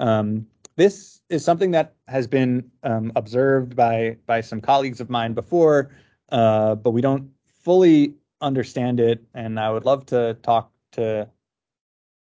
[0.00, 5.34] Um, this is something that has been um, observed by by some colleagues of mine
[5.34, 5.90] before,
[6.30, 9.24] uh, but we don't fully understand it.
[9.34, 11.28] And I would love to talk to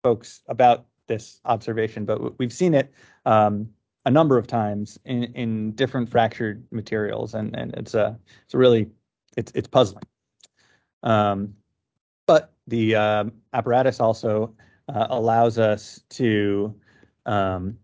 [0.02, 2.04] folks about this observation.
[2.04, 2.92] But we've seen it
[3.26, 3.68] um,
[4.04, 8.58] a number of times in, in different fractured materials, and and it's a it's a
[8.58, 8.88] really
[9.36, 10.04] it's it's puzzling.
[11.02, 11.54] Um,
[12.26, 14.54] but the uh, apparatus also
[14.88, 16.74] uh, allows us to
[17.26, 17.78] um,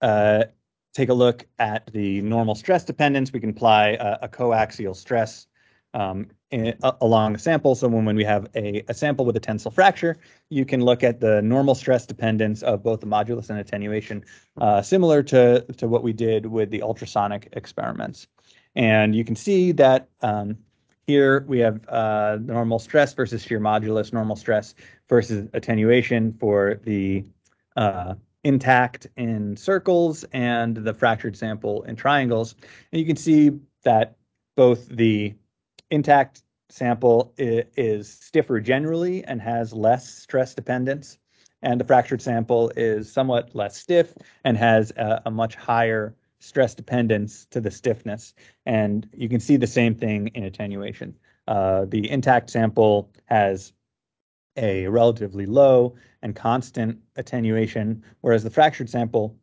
[0.00, 0.44] uh,
[0.92, 3.32] take a look at the normal stress dependence.
[3.32, 5.46] We can apply a, a coaxial stress
[5.94, 7.74] um, in, uh, along the sample.
[7.74, 11.02] So when, when we have a, a, sample with a tensile fracture, you can look
[11.02, 14.24] at the normal stress dependence of both the modulus and attenuation,
[14.60, 18.28] uh, similar to, to what we did with the ultrasonic experiments.
[18.76, 20.58] And you can see that um,
[21.06, 24.76] Here we have uh, normal stress versus shear modulus, normal stress
[25.08, 27.24] versus attenuation for the
[27.74, 32.54] uh, intact in circles and the fractured sample in triangles.
[32.92, 33.50] And you can see
[33.84, 34.16] that
[34.56, 35.34] both the
[35.90, 41.18] intact sample is stiffer generally and has less stress dependence,
[41.62, 46.74] and the fractured sample is somewhat less stiff and has a, a much higher stress
[46.74, 48.32] dependence to the stiffness.
[48.64, 51.14] And you can see the same thing in attenuation.
[51.46, 53.72] Uh, the intact sample has
[54.60, 59.36] a relatively low and constant attenuation, whereas the fractured sample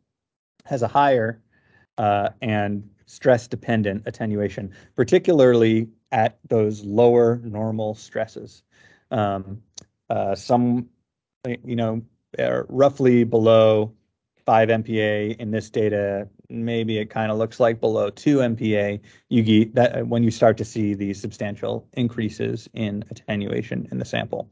[0.64, 1.42] has a higher
[1.98, 8.62] uh, and stress dependent attenuation, particularly at those lower normal stresses.
[9.10, 9.62] Um,
[10.08, 10.88] uh, some,
[11.46, 12.02] you know,
[12.68, 13.92] roughly below
[14.48, 16.26] 5 MPa in this data.
[16.48, 19.00] Maybe it kind of looks like below 2 MPa.
[19.28, 24.06] You get that when you start to see these substantial increases in attenuation in the
[24.06, 24.50] sample.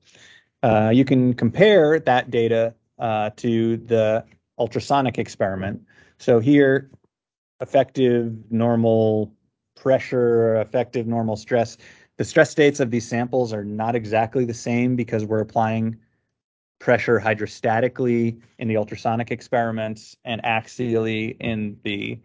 [0.62, 4.24] Uh, you can compare that data uh, to the
[4.58, 5.82] ultrasonic experiment.
[6.18, 6.90] So here,
[7.60, 9.32] effective normal
[9.74, 11.76] pressure, effective normal stress.
[12.16, 15.96] The stress states of these samples are not exactly the same because we're applying
[16.78, 22.18] pressure hydrostatically in the ultrasonic experiments and axially in the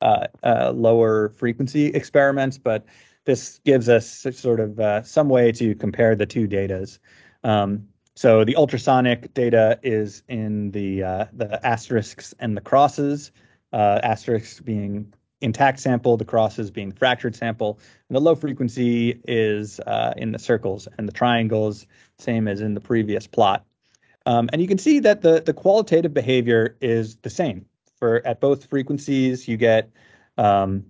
[0.00, 2.84] uh, uh, lower frequency experiments, but
[3.24, 6.98] this gives us sort of uh, some way to compare the two datas.
[7.44, 13.30] Um, so the ultrasonic data is in the uh, the asterisks and the crosses,
[13.72, 19.78] uh, asterisks being intact sample, the crosses being fractured sample, and the low frequency is
[19.80, 21.86] uh, in the circles and the triangles,
[22.18, 23.64] same as in the previous plot.
[24.26, 27.66] Um, and you can see that the, the qualitative behavior is the same.
[27.98, 29.90] For at both frequencies, you get
[30.36, 30.84] um,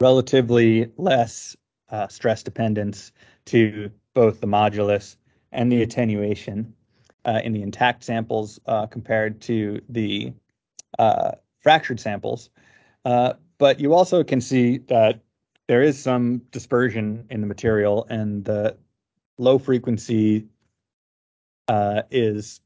[0.00, 1.56] relatively less
[1.90, 3.12] uh, stress dependence
[3.46, 5.16] to both the modulus
[5.52, 6.74] and the attenuation
[7.24, 10.32] uh, in the intact samples uh, compared to the
[10.98, 12.50] uh, fractured samples.
[13.04, 15.20] Uh, but you also can see that
[15.68, 18.76] there is some dispersion in the material and the
[19.38, 20.46] low frequency
[21.68, 22.60] uh, is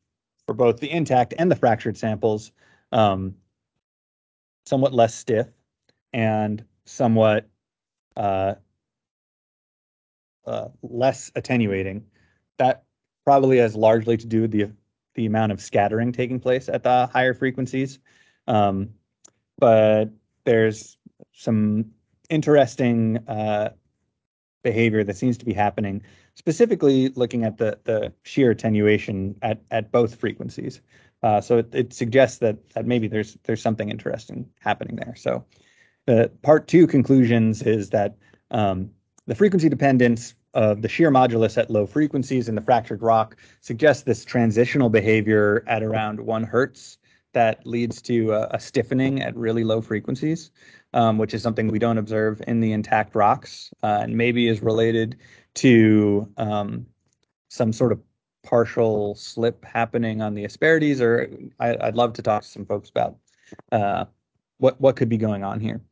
[0.46, 2.52] for both the intact and the fractured samples
[2.92, 3.34] um,
[4.64, 5.48] somewhat less stiff
[6.12, 7.48] and somewhat
[8.16, 8.54] uh,
[10.46, 12.06] uh, less attenuating.
[12.58, 12.84] That
[13.24, 14.70] probably has largely to do with the
[15.14, 17.98] the amount of scattering taking place at the higher frequencies.
[18.46, 18.90] Um,
[19.58, 20.10] but
[20.44, 20.98] there's
[21.32, 21.92] some
[22.28, 23.70] interesting uh,
[24.62, 26.02] behavior that seems to be happening,
[26.34, 30.80] specifically looking at the the shear attenuation at at both frequencies.
[31.22, 35.14] Uh, so it, it, suggests that that maybe there's there's something interesting happening there.
[35.16, 35.44] So
[36.06, 38.16] the part two conclusions is that
[38.50, 38.90] um,
[39.26, 44.04] the frequency dependence of the shear modulus at low frequencies in the fractured rock suggests
[44.04, 46.96] this transitional behavior at around one hertz
[47.34, 50.50] that leads to a, a stiffening at really low frequencies,
[50.94, 54.62] um, which is something we don't observe in the intact rocks uh, and maybe is
[54.62, 55.18] related
[55.52, 56.86] to um,
[57.48, 58.00] some sort of
[58.42, 61.28] partial slip happening on the asperities, or
[61.60, 63.16] I, would love to talk to some folks about
[63.72, 64.06] uh,
[64.56, 65.82] what, what could be going on here.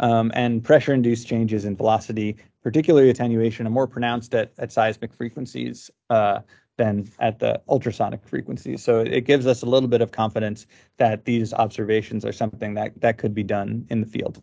[0.00, 5.90] Um, and pressure-induced changes in velocity, particularly attenuation, are more pronounced at, at seismic frequencies
[6.10, 6.40] uh,
[6.76, 8.82] than at the ultrasonic frequencies.
[8.82, 13.00] So it gives us a little bit of confidence that these observations are something that,
[13.00, 14.42] that could be done in the field.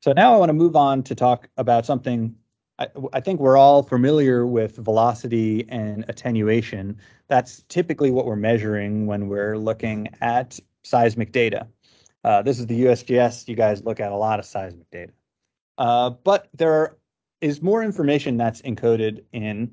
[0.00, 2.34] So now I want to move on to talk about something
[2.78, 6.98] I, I think we're all familiar with velocity and attenuation.
[7.28, 11.66] That's typically what we're measuring when we're looking at seismic data.
[12.26, 13.46] Uh, this is the USGS.
[13.46, 15.12] You guys look at a lot of seismic data.
[15.78, 16.96] Uh, but there
[17.40, 19.70] is more information that's encoded in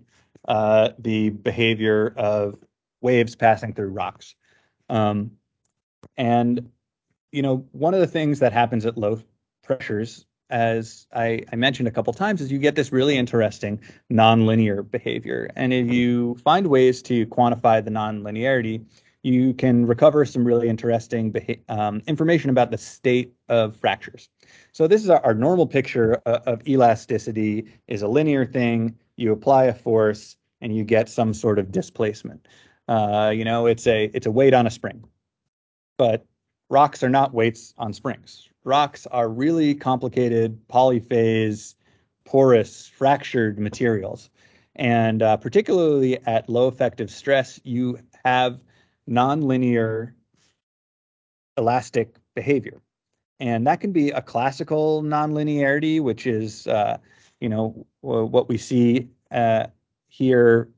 [0.48, 2.60] uh, the behavior of
[3.02, 4.36] waves passing through rocks.
[4.88, 5.32] Um,
[6.16, 6.70] and,
[7.32, 9.20] you know, one of the things that happens at low
[9.64, 14.88] pressures, as I, I mentioned a couple times, is you get this really interesting nonlinear
[14.88, 15.50] behavior.
[15.56, 18.86] And if you find ways to quantify the nonlinearity,
[19.24, 21.34] you can recover some really interesting
[21.70, 24.30] um, information about the state of fractures.
[24.74, 28.98] So this is our, our normal picture of, of elasticity is a linear thing.
[29.16, 32.48] You apply a force and you get some sort of displacement.
[32.90, 35.06] Uh, you know, it's a it's a weight on a spring.
[35.98, 36.26] But
[36.70, 38.50] rocks are not weights on springs.
[38.66, 41.76] Rocks are really complicated, polyphase,
[42.26, 44.30] porous, fractured materials.
[44.76, 48.60] And uh, particularly at low effective stress, you have
[49.10, 50.14] nonlinear
[51.58, 52.82] elastic behavior.
[53.40, 56.98] And that can be a classical nonlinearity, which is, uh,
[57.40, 59.68] you know, what we see uh,
[60.08, 60.70] here,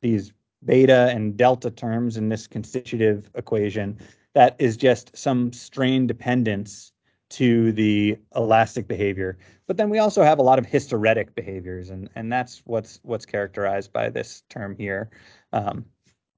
[0.00, 0.32] these
[0.64, 3.98] beta and delta terms in this constitutive equation,
[4.32, 6.92] that is just some strain dependence
[7.30, 9.38] to the elastic behavior.
[9.66, 13.26] But then we also have a lot of hysteretic behaviors, and, and that's what's what's
[13.26, 15.10] characterized by this term here,
[15.52, 15.84] um,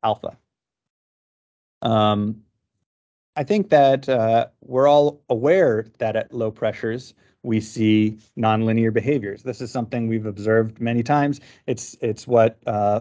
[0.03, 0.37] alpha.
[1.83, 2.43] Um,
[3.37, 9.43] I think that uh, we're all aware that at low pressures we see nonlinear behaviors.
[9.43, 11.41] This is something we've observed many times.
[11.67, 13.01] It's it's what uh,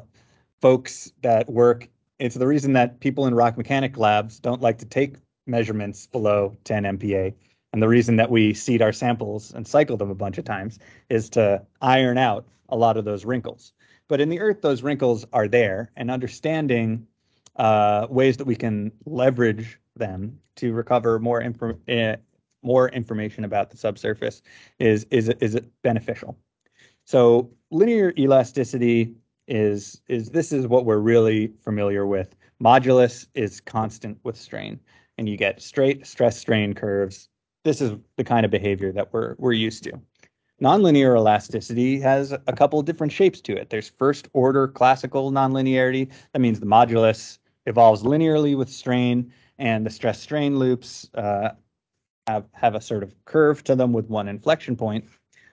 [0.62, 1.90] folks that work.
[2.20, 5.16] It's the reason that people in rock mechanic labs don't like to take
[5.48, 7.34] measurements below 10 MPa.
[7.74, 10.80] And the reason that we seed our samples and cycle them a bunch of times
[11.10, 13.74] is to iron out a lot of those wrinkles.
[14.08, 17.08] But in the earth, those wrinkles are there, and understanding
[17.58, 21.44] uh, ways that we can leverage them to recover more
[21.90, 22.16] uh,
[22.62, 24.42] more information about the subsurface
[24.80, 26.38] is is is beneficial.
[27.06, 29.14] So linear elasticity
[29.48, 32.36] is is this is what we're really familiar with.
[32.62, 34.80] Modulus is constant with strain,
[35.18, 37.30] and you get straight stress strain curves.
[37.64, 40.00] This is the kind of behavior that we're we're used to.
[40.62, 43.70] Nonlinear elasticity has a couple of different shapes to it.
[43.70, 46.10] There's first order classical nonlinearity.
[46.32, 51.50] That means the modulus evolves linearly with strain, and the stress strain loops uh,
[52.28, 55.06] have, have a sort of curve to them with one inflection point.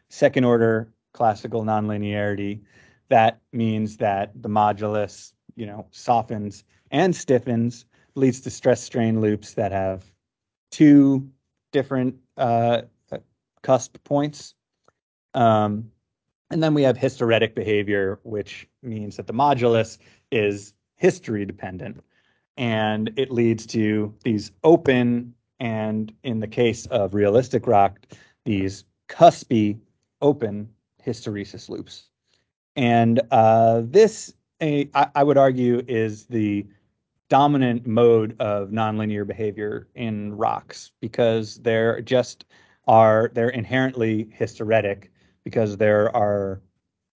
[0.08, 2.60] Second order classical nonlinearity,
[3.08, 7.84] that means that the modulus, you know, softens and stiffens,
[8.14, 10.04] leads to stress strain loops that have
[10.70, 11.30] two
[11.72, 12.82] different uh,
[13.62, 14.54] cusp points.
[15.34, 15.90] Um,
[16.50, 19.96] and then we have hysteretic behavior, which means that the modulus
[20.30, 22.00] is history dependent
[22.56, 27.98] and it leads to these open and in the case of realistic rock,
[28.44, 29.80] these cuspy
[30.20, 30.68] open
[31.04, 32.04] hysteresis loops.
[32.76, 36.64] And uh, this, I, I would argue, is the
[37.28, 42.44] dominant mode of nonlinear behavior in rocks because they're just
[42.86, 45.10] are they're inherently hysteretic
[45.42, 46.60] because there are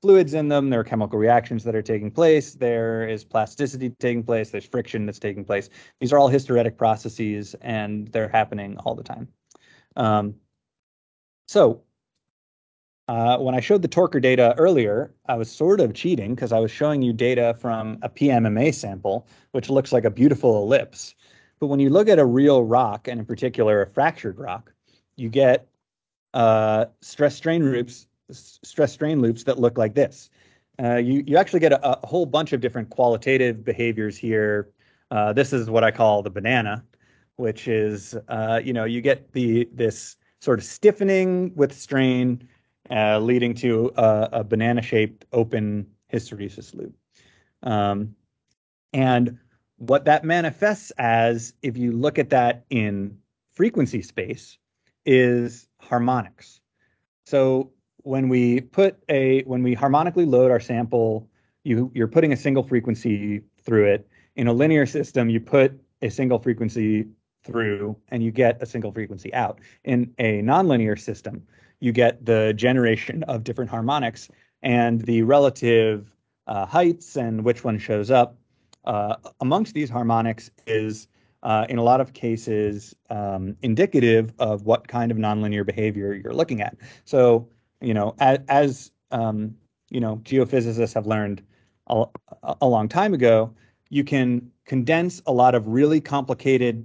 [0.07, 4.23] fluids in them, there are chemical reactions that are taking place, there is plasticity taking
[4.23, 5.69] place, there's friction that's taking place.
[5.99, 9.27] These are all hysteretic processes and they're happening all the time.
[9.97, 10.37] Um,
[11.49, 11.83] so
[13.09, 16.61] uh, when I showed the Torker data earlier, I was sort of cheating because I
[16.61, 21.17] was showing you data from a PMMA sample, which looks like a beautiful ellipse.
[21.59, 24.73] But when you look at a real rock, and in particular a fractured rock,
[25.17, 25.67] you get
[26.33, 30.31] uh, stress strain loops stress strain loops that look like this.
[30.83, 34.68] Uh, you, you actually get a, a, whole bunch of different qualitative behaviors here.
[35.11, 36.85] Uh, this is what I call the banana,
[37.37, 42.47] which is, uh, you know, you get the this sort of stiffening with strain
[42.91, 46.95] uh, leading to a, a banana-shaped open hysteresis loop.
[47.62, 48.14] Um,
[48.93, 49.39] and
[49.79, 53.18] what that manifests as, if you look at that in
[53.55, 54.59] frequency space,
[55.05, 56.61] is harmonics.
[57.27, 57.72] So
[58.07, 61.29] when we put a when we harmonically load our sample,
[61.65, 64.09] you you're putting a single frequency through it.
[64.37, 67.07] In a linear system, you put a single frequency
[67.43, 69.61] through and you get a single frequency out.
[69.83, 71.43] In a nonlinear system,
[71.81, 74.29] you get the generation of different harmonics
[74.63, 76.09] and the relative
[76.47, 78.37] uh, heights and which one shows up.
[78.85, 81.09] Uh, amongst these harmonics is,
[81.43, 86.33] uh, in a lot of cases, um, indicative of what kind of nonlinear behavior you're
[86.33, 86.77] looking at.
[87.05, 87.49] So
[87.81, 89.55] you know, as, as um,
[89.91, 91.43] you know, geophysicists have learned
[91.89, 92.05] a,
[92.61, 93.55] a long time ago,
[93.91, 96.85] you can condense a lot of really complicated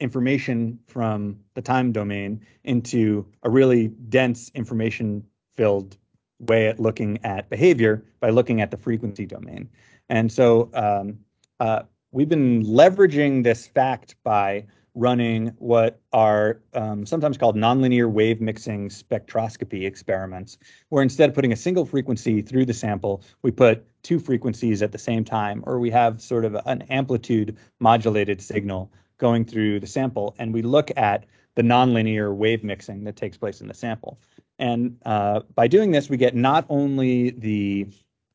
[0.00, 5.24] information from the time domain into a really dense information
[5.56, 5.96] filled
[6.40, 9.68] way at looking at behavior by looking at the frequency domain.
[10.08, 11.18] And so um,
[11.60, 11.82] uh,
[12.12, 18.90] we've been leveraging this fact by running what are um, sometimes called nonlinear wave mixing
[18.90, 20.58] spectroscopy experiments,
[20.90, 24.92] where instead of putting a single frequency through the sample, we put two frequencies at
[24.92, 29.86] the same time, or we have sort of an amplitude modulated signal going through the
[29.86, 34.18] sample, and we look at the nonlinear wave mixing that takes place in the sample.
[34.58, 37.86] And uh, by doing this, we get not only the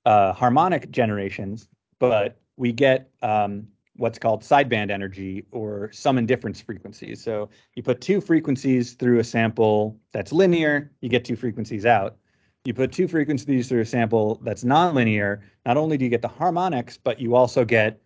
[0.05, 1.67] uh, harmonic generations,
[1.99, 7.24] but we get um, what's called sideband energy or sum and difference frequencies.
[7.24, 12.18] So you put two frequencies through a sample that's linear, you get two frequencies out.
[12.66, 16.28] You put two frequencies through a sample that's nonlinear, not only do you get the
[16.28, 18.01] harmonics, but you also get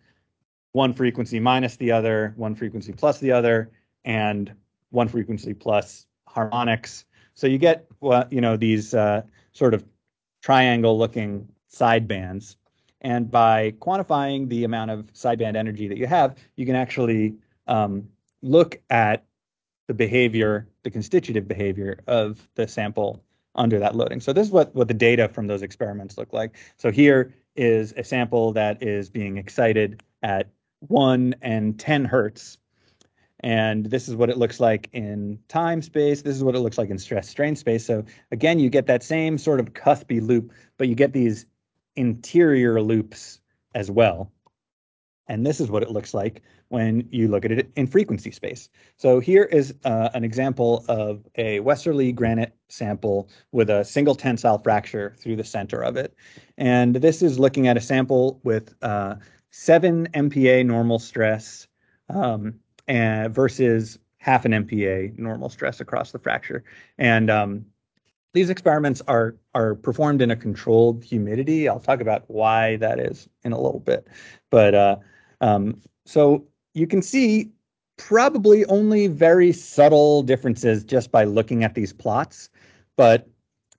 [0.72, 3.70] one frequency minus the other, one frequency plus the other,
[4.04, 4.52] and
[4.90, 7.04] one frequency plus harmonics.
[7.34, 7.86] So you get
[8.30, 9.22] you know these uh,
[9.52, 9.84] sort of
[10.42, 12.56] triangle looking sidebands.
[13.02, 17.34] And by quantifying the amount of sideband energy that you have, you can actually
[17.66, 18.08] um,
[18.42, 19.24] look at
[19.88, 23.22] the behavior, the constitutive behavior of the sample
[23.54, 24.20] under that loading.
[24.20, 26.56] So this is what, what the data from those experiments look like.
[26.78, 30.48] So here is a sample that is being excited at
[30.80, 32.56] 1 and 10 hertz.
[33.40, 36.22] And this is what it looks like in time space.
[36.22, 37.84] This is what it looks like in stress strain space.
[37.84, 41.44] So again, you get that same sort of cuspy loop, but you get these
[41.96, 43.40] interior loops
[43.74, 44.30] as well.
[45.28, 48.68] And this is what it looks like when you look at it in frequency space.
[48.96, 54.58] So here is uh, an example of a westerly granite sample with a single tensile
[54.58, 56.14] fracture through the center of it.
[56.58, 59.16] And this is looking at a sample with uh,
[59.50, 61.68] 7 MPa normal stress
[62.08, 62.54] um,
[62.88, 66.64] versus half an MPa normal stress across the fracture.
[66.96, 67.66] And um,
[68.32, 71.68] these experiments are are performed in a controlled humidity.
[71.68, 74.08] I'll talk about why that is in a little bit.
[74.50, 74.96] But uh,
[75.40, 77.50] um, so you can see
[77.98, 82.48] probably only very subtle differences just by looking at these plots.
[82.96, 83.28] But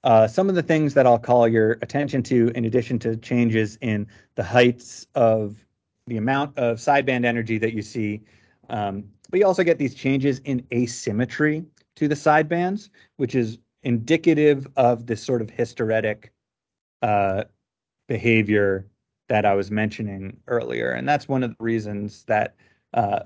[0.04, 3.78] uh, some of the things that I'll call your attention to, in addition to changes
[3.82, 5.58] in the heights of
[6.08, 8.22] the amount of sideband energy that you see,
[8.70, 14.68] um, but you also get these changes in asymmetry to the sidebands, which is indicative
[14.76, 16.32] of this sort of hysteretic
[17.02, 17.44] uh,
[18.08, 18.88] behavior
[19.30, 20.92] that I was mentioning earlier.
[20.92, 22.56] And that's one of the reasons that
[22.94, 23.22] uh,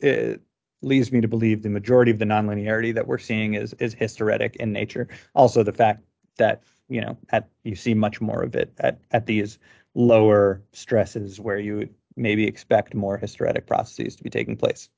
[0.00, 0.40] it
[0.82, 4.56] leads me to believe the majority of the nonlinearity that we're seeing is is hysteretic
[4.56, 5.08] in nature.
[5.34, 6.02] Also, the fact
[6.38, 9.58] that you know at you see much more of it at at these
[9.94, 14.88] lower stresses where you maybe expect more hysteretic processes to be taking place.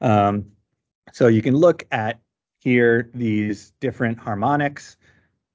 [0.00, 0.44] Um,
[1.12, 2.20] so you can look at
[2.62, 4.96] here these different harmonics,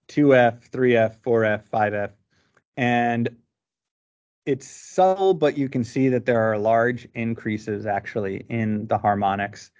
[0.09, 2.11] 2F, 3F, 4F, 5F,
[2.75, 3.29] and
[4.45, 9.71] it's subtle, but you can see that there are large increases actually in the harmonics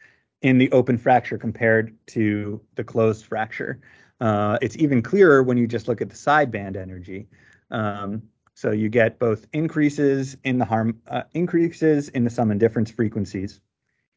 [0.41, 3.79] in the open fracture compared to the closed fracture.
[4.19, 7.27] Uh, it's even clearer when you just look at the sideband energy.
[7.71, 8.23] Um,
[8.55, 12.89] so you get both increases in the harm uh, increases in the sum and difference
[12.89, 13.61] frequencies,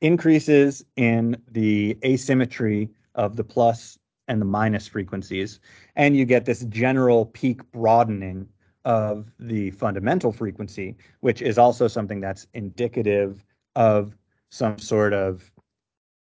[0.01, 3.99] increases in the asymmetry of the plus
[4.29, 5.61] and the minus frequencies,
[5.97, 8.49] and you get this general peak broadening
[8.85, 13.45] of the fundamental frequency, which is also something that's indicative
[13.77, 14.17] of
[14.51, 15.51] some sort of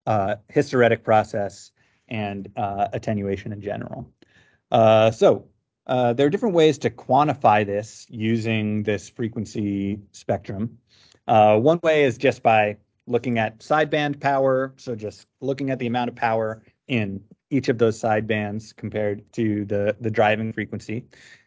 [0.07, 1.70] uh, hysteretic process
[2.09, 4.11] and uh, attenuation in general.
[4.70, 5.47] Uh, so
[5.87, 10.79] uh, there are different ways to quantify this using this frequency spectrum.
[11.26, 12.76] Uh, one way is just by
[13.09, 17.78] looking at sideband power, so just looking at the amount of power in each of
[17.78, 21.04] those sidebands compared to the, the driving frequency.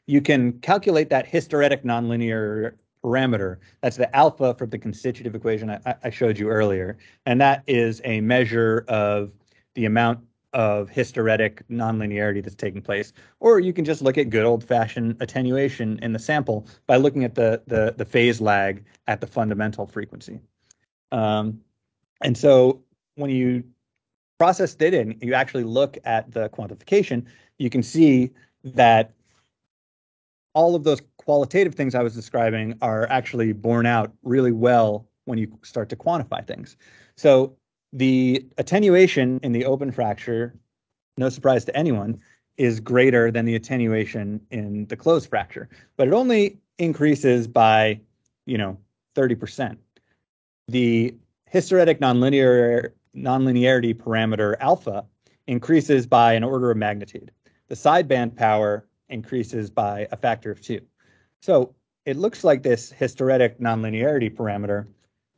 [0.07, 3.57] You can calculate that hysteretic nonlinear parameter.
[3.81, 6.97] That's the alpha from the constitutive equation I, I showed you earlier.
[7.25, 9.31] And that is a measure of
[9.75, 10.19] the amount
[10.53, 13.13] of hysteretic nonlinearity that's taking place.
[13.39, 17.23] Or you can just look at good old fashioned attenuation in the sample by looking
[17.23, 20.41] at the, the, the phase lag at the fundamental frequency.
[21.11, 21.61] Um,
[22.21, 22.81] and so
[23.15, 23.63] when you
[24.39, 27.25] process data and you actually look at the quantification,
[27.57, 28.31] you can see
[28.63, 29.13] that
[30.53, 35.37] all of those qualitative things I was describing are actually borne out really well when
[35.37, 36.75] you start to quantify things.
[37.15, 37.55] So
[37.93, 40.55] the attenuation in the open fracture,
[41.17, 42.19] no surprise to anyone,
[42.57, 47.99] is greater than the attenuation in the closed fracture, but it only increases by,
[48.45, 48.77] you know,
[49.15, 49.77] 30%.
[50.71, 51.13] The
[51.47, 55.05] hysteretic nonlinear nonlinearity parameter alpha
[55.45, 57.29] increases by an order of magnitude.
[57.67, 60.79] The sideband power increases by a factor of two.
[61.41, 64.87] So it looks like this hysteretic nonlinearity parameter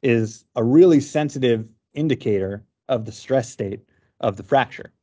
[0.03, 3.81] is a really sensitive indicator of the stress state
[4.19, 4.93] of the fracture.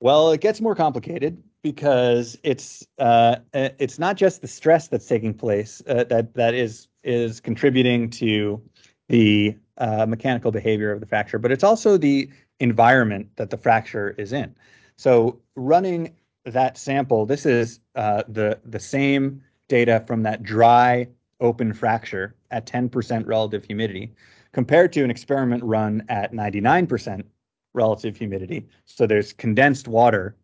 [0.00, 5.34] Well, it gets more complicated because it's uh, it's not just the stress that's taking
[5.34, 8.60] place uh, that that is is contributing to
[9.08, 12.28] the uh, mechanical behavior of the fracture, but it's also the
[12.60, 14.54] environment that the fracture is in.
[14.96, 21.08] So running that sample, this is uh, the the same data from that dry
[21.40, 24.14] open fracture at 10% relative humidity
[24.52, 27.22] compared to an experiment run at 99%
[27.74, 28.66] relative humidity.
[28.86, 30.34] So there's condensed water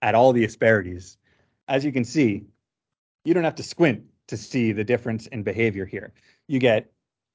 [0.00, 1.16] at all the asperities.
[1.68, 2.44] As you can see,
[3.24, 4.02] you don't have to squint
[4.32, 6.10] to see the difference in behavior here.
[6.48, 6.90] You get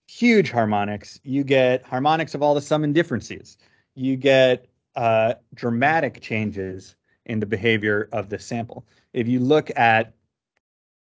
[0.07, 1.19] huge harmonics.
[1.23, 3.59] You get harmonics of all the sum and differences.
[3.93, 6.95] You get uh, dramatic changes
[7.27, 8.83] in the behavior of the sample.
[9.13, 10.15] If you look at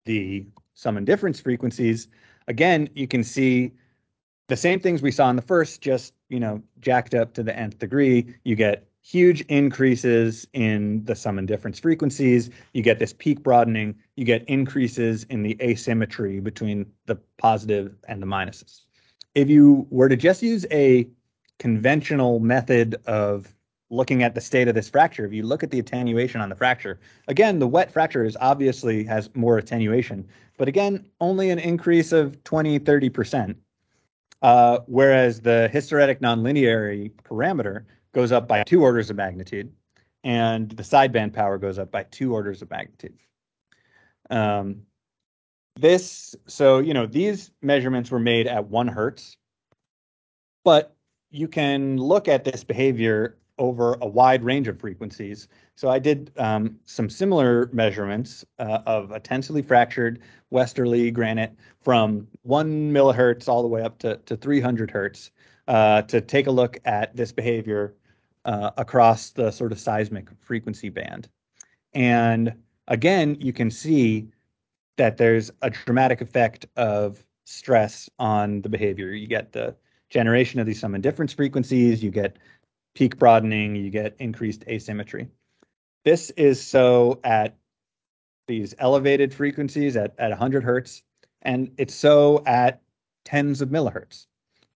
[0.05, 2.07] the sum and difference frequencies,
[2.47, 3.73] again, you can see
[4.47, 7.57] the same things we saw in the first, just, you know, jacked up to the
[7.59, 8.33] nth degree.
[8.45, 12.49] You get huge increases in the sum and difference frequencies.
[12.75, 13.97] You get this peak broadening.
[14.15, 18.83] You get increases in the asymmetry between the positive and the minuses.
[19.35, 21.09] If you were to just use a
[21.59, 23.53] conventional method of
[23.91, 26.55] looking at the state of this fracture, if you look at the attenuation on the
[26.55, 30.25] fracture, again, the wet fracture is obviously has more attenuation,
[30.57, 33.57] but again, only an increase of 20, 30%.
[34.43, 39.73] Uh, whereas the hysteretic nonlinearity parameter goes up by two orders of magnitude,
[40.25, 43.15] and the sideband power goes up by two orders of magnitude.
[44.31, 44.83] Um,
[45.77, 49.37] this, so, you know, these measurements were made at one hertz,
[50.65, 50.95] but
[51.31, 55.47] you can look at this behavior over a wide range of frequencies.
[55.77, 62.27] So I did um, some similar measurements uh, of a tensely fractured westerly granite from
[62.43, 65.31] one millihertz all the way up to, to 300 hertz
[65.69, 67.95] uh, to take a look at this behavior
[68.45, 71.29] uh, across the sort of seismic frequency band.
[71.93, 72.55] And
[72.89, 74.29] again, you can see
[74.97, 79.09] that there's a dramatic effect of stress on the behavior.
[79.09, 79.75] You get the
[80.11, 82.37] generation of these sum and difference frequencies, you get
[82.95, 85.29] peak broadening, you get increased asymmetry.
[86.05, 87.57] This is so at
[88.47, 91.03] these elevated frequencies at, at 100 hertz,
[91.43, 92.83] and it's so at
[93.25, 94.27] tens of millihertz.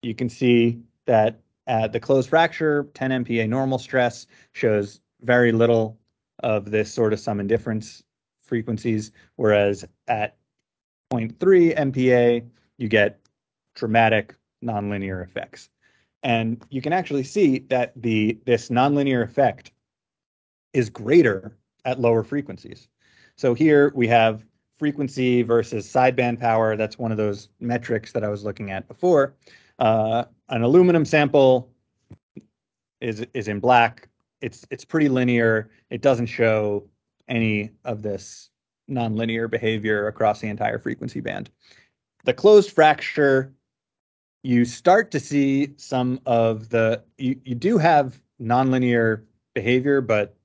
[0.02, 5.98] You can see that at the closed fracture, 10 MPa normal stress shows very little
[6.42, 8.02] of this sort of sum and difference
[8.44, 10.36] frequencies, whereas at
[11.12, 12.46] 0.3 MPa,
[12.76, 13.20] you get
[13.74, 15.68] dramatic nonlinear effects.
[16.22, 19.72] And you can actually see that the this nonlinear effect
[20.72, 22.88] is greater at lower frequencies.
[23.36, 24.44] So here we have
[24.78, 26.76] frequency versus sideband power.
[26.76, 29.34] That's one of those metrics that I was looking at before.
[29.78, 31.70] Uh, an aluminum sample
[33.00, 34.08] is is in black.
[34.40, 35.70] It's it's pretty linear.
[35.90, 36.88] It doesn't show
[37.28, 38.50] any of this
[38.90, 41.50] nonlinear behavior across the entire frequency band.
[42.24, 43.52] The closed fracture,
[44.42, 49.22] you start to see some of the you, you do have nonlinear
[49.54, 50.36] behavior, but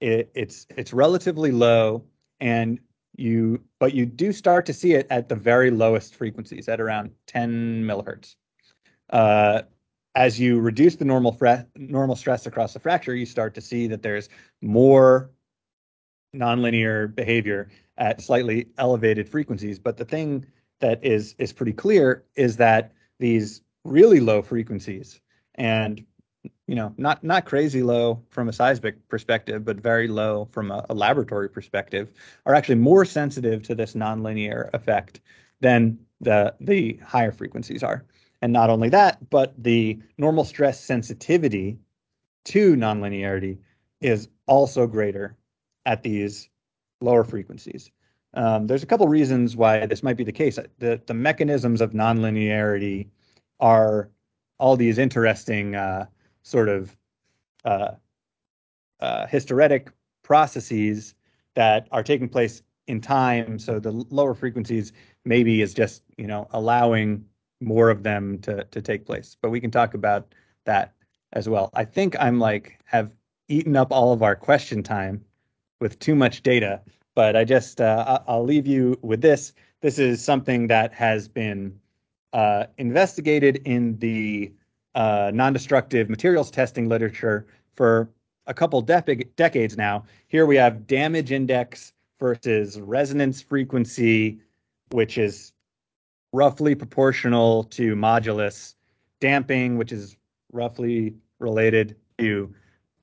[0.00, 2.04] it, it's it's relatively low
[2.40, 2.78] and
[3.16, 7.10] you but you do start to see it at the very lowest frequencies at around
[7.26, 8.36] 10 millihertz.
[9.10, 9.62] Uh,
[10.14, 11.36] as you reduce the normal
[11.76, 14.28] normal stress across the fracture, you start to see that there's
[14.62, 15.30] more
[16.34, 19.78] nonlinear behavior at slightly elevated frequencies.
[19.78, 20.46] But the thing
[20.80, 25.20] that is is pretty clear is that these really low frequencies
[25.54, 26.04] and
[26.66, 30.84] you know not not crazy low from a seismic perspective but very low from a,
[30.90, 32.12] a laboratory perspective
[32.44, 35.20] are actually more sensitive to this nonlinear effect
[35.60, 38.04] than the the higher frequencies are
[38.42, 41.78] and not only that, but the normal stress sensitivity
[42.44, 43.58] to nonlinearity
[44.00, 45.36] is also greater
[45.84, 46.48] at these
[47.00, 47.90] lower frequencies.
[48.34, 50.58] Um, there's a couple reasons why this might be the case.
[50.78, 53.08] The, the mechanisms of nonlinearity
[53.60, 54.10] are
[54.58, 56.06] all these interesting uh,
[56.42, 56.96] sort of
[57.64, 57.92] uh,
[59.00, 59.90] uh, hysteretic
[60.22, 61.14] processes
[61.54, 63.58] that are taking place in time.
[63.58, 64.92] So the lower frequencies
[65.24, 67.24] maybe is just you know allowing
[67.66, 69.36] more of them to to take place.
[69.40, 70.94] But we can talk about that
[71.32, 71.70] as well.
[71.74, 73.10] I think I'm like have
[73.48, 75.24] eaten up all of our question time
[75.80, 76.80] with too much data,
[77.14, 79.52] but I just uh, I'll leave you with this.
[79.82, 81.78] This is something that has been
[82.32, 84.52] uh, investigated in the
[84.94, 88.08] uh, non-destructive materials testing literature for
[88.46, 90.04] a couple de- decades now.
[90.28, 94.38] Here we have damage index versus resonance frequency,
[94.90, 95.52] which is
[96.36, 98.74] roughly proportional to modulus,
[99.20, 100.18] damping, which is
[100.52, 102.54] roughly related to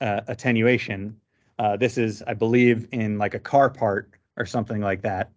[0.02, 1.20] uh, attenuation.
[1.58, 5.32] Uh, this is, I believe, in like a car part or something like that.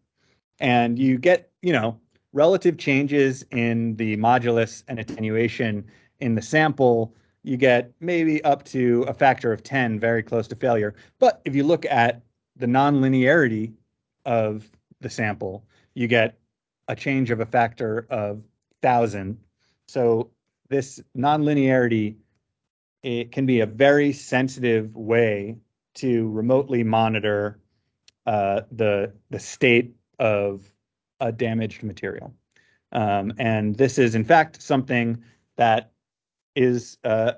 [0.60, 1.98] And you get, you know,
[2.34, 5.86] relative changes in the modulus and attenuation
[6.20, 7.14] in the sample.
[7.44, 10.94] You get maybe up to a factor of 10, very close to failure.
[11.18, 12.20] But if you look at
[12.56, 13.72] the nonlinearity
[14.26, 14.70] of
[15.00, 16.38] the sample, you get
[16.88, 18.42] a change of a factor of
[18.82, 19.38] thousand.
[19.88, 20.30] So
[20.68, 22.16] this nonlinearity
[23.02, 25.56] it can be a very sensitive way
[25.94, 27.60] to remotely monitor
[28.26, 30.68] uh, the the state of
[31.20, 32.34] a damaged material.
[32.92, 35.22] Um, and this is in fact something
[35.56, 35.92] that
[36.56, 37.32] is uh,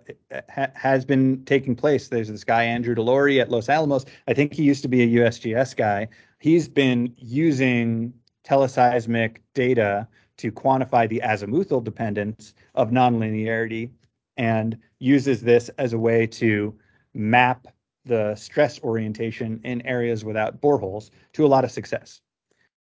[0.49, 2.09] ha- has been taking place.
[2.09, 4.07] There's this guy Andrew Delorey at Los Alamos.
[4.27, 6.09] I think he used to be a USGS guy.
[6.39, 10.09] He's been using teleseismic data
[10.39, 13.91] to quantify the azimuthal dependence of nonlinearity
[14.37, 16.75] and uses this as a way to
[17.15, 17.67] map
[18.05, 22.21] the stress orientation in areas without boreholes to a lot of success.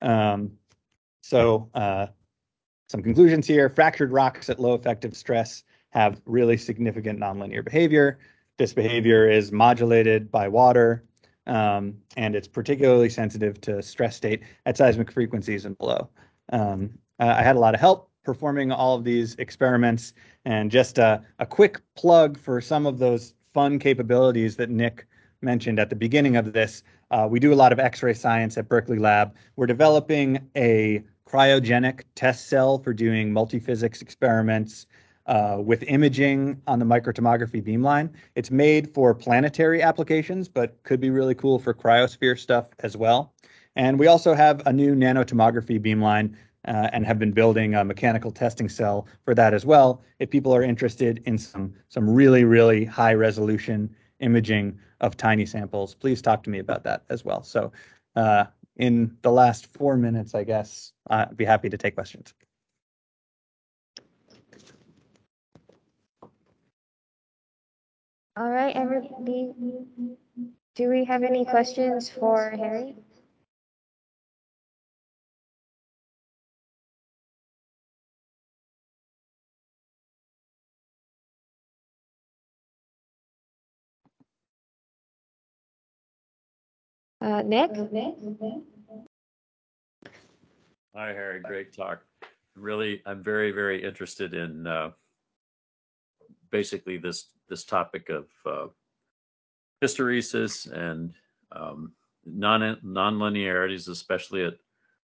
[0.01, 0.51] Um,
[1.21, 2.07] so uh,
[2.89, 3.69] some conclusions here.
[3.69, 8.19] Fractured rocks at low effective stress have really significant nonlinear behavior.
[8.57, 11.03] This behavior is modulated by water,
[11.47, 16.09] um, and it's particularly sensitive to stress state at seismic frequencies and below.
[16.49, 20.13] Um, I had a lot of help performing all of these experiments,
[20.45, 25.07] and just a, a quick plug for some of those fun capabilities that Nick
[25.41, 26.83] mentioned at the beginning of this.
[27.09, 29.33] Uh, we do a lot of X-ray science at Berkeley Lab.
[29.55, 34.87] We're developing a cryogenic test cell for doing multiphysics experiments
[35.59, 38.09] with imaging on the microtomography beamline.
[38.35, 43.33] It's made for planetary applications, but could be really cool for cryosphere stuff as well.
[43.75, 46.33] And we also have a new nanotomography beamline
[46.67, 50.01] uh, and have been building a mechanical testing cell for that as well.
[50.19, 55.93] If people are interested in some some really really high resolution imaging of tiny samples,
[55.93, 57.43] please talk to me about that as well.
[57.43, 57.71] So,
[58.15, 62.33] uh, in the last four minutes, I guess I'd be happy to take questions.
[68.37, 69.51] All right, everybody.
[70.75, 72.95] Do we have any questions for Harry?
[87.21, 87.71] Uh, Nick?
[90.95, 91.39] Hi, Harry.
[91.39, 92.03] Great talk.
[92.55, 94.91] Really, I'm very, very interested in uh,
[96.51, 98.67] basically this this topic of uh,
[99.83, 101.13] hysteresis and
[101.51, 101.93] um,
[102.25, 104.55] non nonlinearities, especially at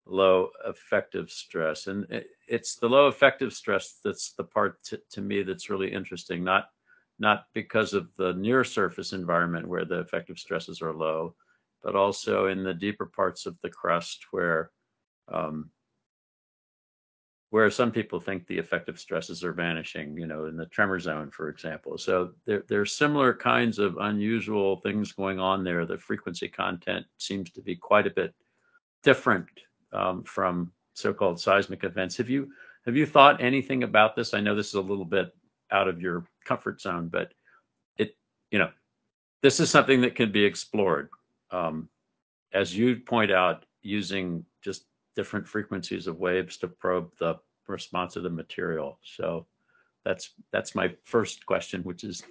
[0.05, 1.88] low effective stress.
[1.88, 5.91] And it, it's the low effective stress that's the part to, to me that's really
[5.91, 6.43] interesting.
[6.43, 6.69] Not
[7.19, 11.36] not because of the near surface environment where the effective stresses are low,
[11.84, 14.71] but also in the deeper parts of the crust where
[15.32, 15.69] um,
[17.52, 21.30] where some people think the effective stresses are vanishing, you know, in the tremor zone,
[21.30, 21.97] for example.
[21.97, 25.86] So there, there are similar kinds of unusual things going on there.
[25.86, 28.34] The frequency content seems to be quite a bit
[29.04, 29.47] different
[29.91, 32.16] um, from so-called seismic events.
[32.18, 32.49] Have you
[32.86, 34.34] have you thought anything about this?
[34.34, 35.36] I know this is a little bit
[35.72, 37.34] out of your comfort zone, but
[37.97, 38.16] it,
[38.49, 38.72] you know,
[39.43, 41.10] this is something that can be explored
[41.52, 41.89] um,
[42.54, 44.86] as you point out, using just
[45.16, 47.36] different frequencies of waves to probe the
[47.68, 48.99] response of the material.
[49.03, 49.47] So
[50.03, 52.24] that's that's my first question, which is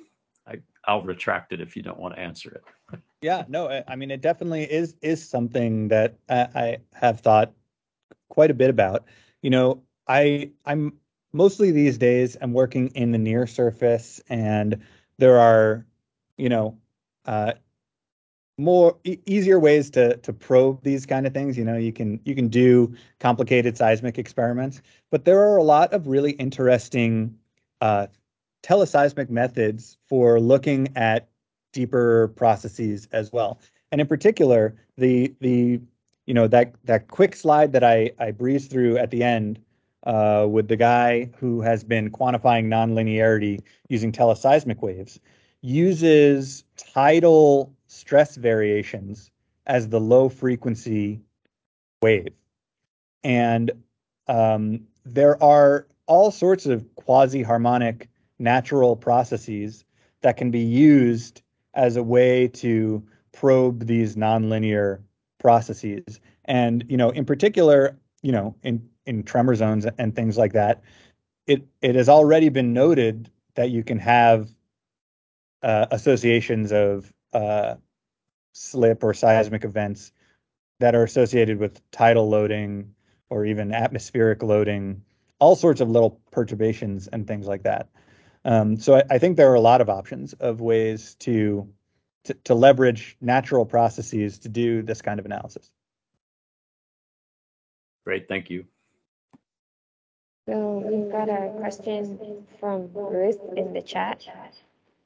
[0.47, 3.01] I, I'll retract it if you don't want to answer it.
[3.23, 7.53] yeah, no, I mean it definitely is is something that I, I have thought
[8.29, 9.05] quite a bit about.
[9.43, 10.95] You know, I I'm
[11.33, 14.81] mostly these days I'm working in the near surface, and
[15.19, 15.87] there are,
[16.37, 16.79] you know,
[17.27, 17.53] uh,
[18.61, 21.59] more e- easier ways to to probe these kind of things.
[21.59, 25.93] You know you can you can do complicated seismic experiments but there are a lot
[25.93, 27.37] of really interesting
[27.81, 28.07] uh,
[28.63, 31.29] teleseismic methods for looking at
[31.73, 33.61] deeper processes as well.
[33.93, 35.81] And in particular the the
[36.27, 39.59] you know that that quick slide that i i breezed through at the end
[40.05, 45.19] uh, with the guy who has been quantifying nonlinearity using teleseismic waves
[45.63, 49.31] uses tidal stress variations
[49.67, 51.21] as the low frequency
[52.03, 52.33] wave.
[53.23, 53.71] And
[54.27, 58.09] um, there are all sorts of quasi harmonic
[58.39, 59.85] natural processes
[60.23, 61.43] that can be used
[61.75, 63.03] as a way to
[63.33, 65.01] probe these nonlinear
[65.39, 66.21] processes.
[66.47, 70.83] And, you know, in particular, you know, in, in tremor zones and things like that,
[71.47, 74.49] it, it has already been noted that you can have
[75.63, 77.75] uh, associations of uh,
[78.53, 80.13] slip or seismic events
[80.81, 82.95] that are associated with tidal loading
[83.29, 85.03] or even atmospheric loading,
[85.39, 87.89] all sorts of little perturbations and things like that.
[88.45, 91.69] Um, so I, I, think there are a lot of options of ways to,
[92.25, 95.71] to, to leverage natural processes to do this kind of analysis.
[98.05, 98.65] Great, thank you.
[100.49, 104.27] So we've got a question from Ruth in the chat.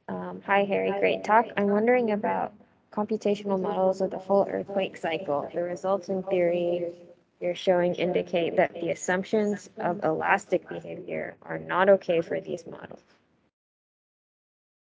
[0.08, 0.92] Um, hi, Harry.
[1.00, 1.46] Great talk.
[1.56, 2.52] I'm wondering about
[2.92, 5.48] computational models of the full earthquake cycle.
[5.52, 6.92] The results in theory
[7.40, 13.02] you're showing indicate that the assumptions of elastic behavior are not okay for these models.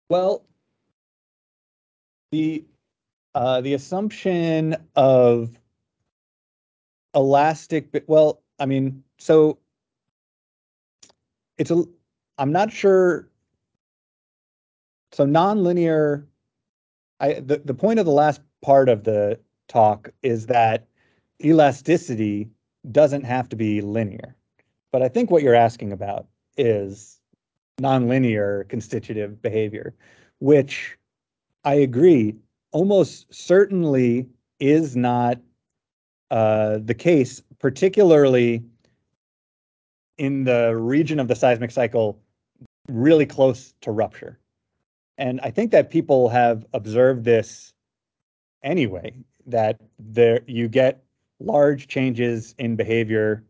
[0.08, 0.44] Well,
[2.30, 2.64] the
[3.34, 5.50] uh, the assumption of
[7.14, 9.58] elastic, well, I mean, so
[11.56, 11.84] it's a,
[12.38, 13.28] I'm not sure.
[15.12, 16.24] So nonlinear,
[17.20, 19.38] I the, the point of the last part of the
[19.68, 20.86] talk is that
[21.44, 22.48] elasticity
[22.90, 24.34] doesn't have to be linear.
[24.90, 27.20] But I think what you're asking about is
[27.80, 29.94] nonlinear constitutive behavior,
[30.38, 30.96] which
[31.64, 32.36] I agree
[32.72, 34.28] almost certainly
[34.60, 35.38] is not
[36.30, 38.64] uh, the case, particularly
[40.18, 42.18] in the region of the seismic cycle
[42.88, 44.38] really close to rupture.
[45.18, 47.72] And I think that people have observed this
[48.62, 49.12] anyway,
[49.46, 51.04] that there you get
[51.40, 53.44] large changes in behavior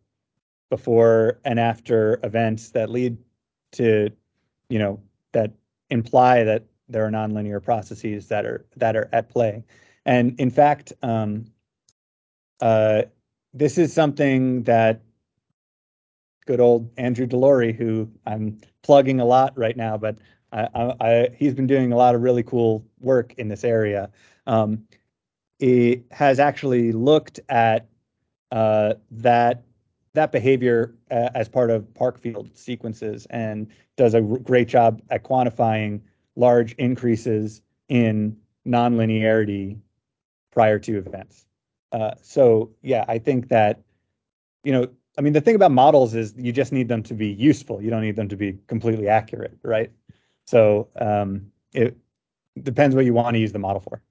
[0.71, 3.17] before and after events that lead
[3.73, 4.11] to,
[4.69, 5.01] you know,
[5.33, 5.53] that
[5.91, 9.65] imply that there are nonlinear processes that are that are at play.
[10.05, 11.47] And in fact, um,
[12.61, 13.03] uh,
[13.55, 15.01] this is something that
[16.47, 20.17] good old Andrew Delorey, who I'm plugging a lot right now, but
[20.53, 24.11] I, I, he's been doing a lot of really cool work in this area.
[24.46, 24.84] Um,
[25.59, 27.86] he has actually looked at
[28.50, 29.64] uh, that
[30.14, 36.00] that behavior uh, as part of Parkfield sequences and does a great job at quantifying
[36.36, 38.36] large increases in
[38.66, 39.78] nonlinearity
[40.50, 41.46] prior to events.
[41.92, 43.80] Uh, so yeah, I think that,
[44.64, 47.28] you know, I mean, the thing about models is you just need them to be
[47.28, 47.82] useful.
[47.82, 49.90] You don't need them to be completely accurate, right?
[50.47, 51.97] So um, it
[52.62, 54.03] depends what you want to use the model for.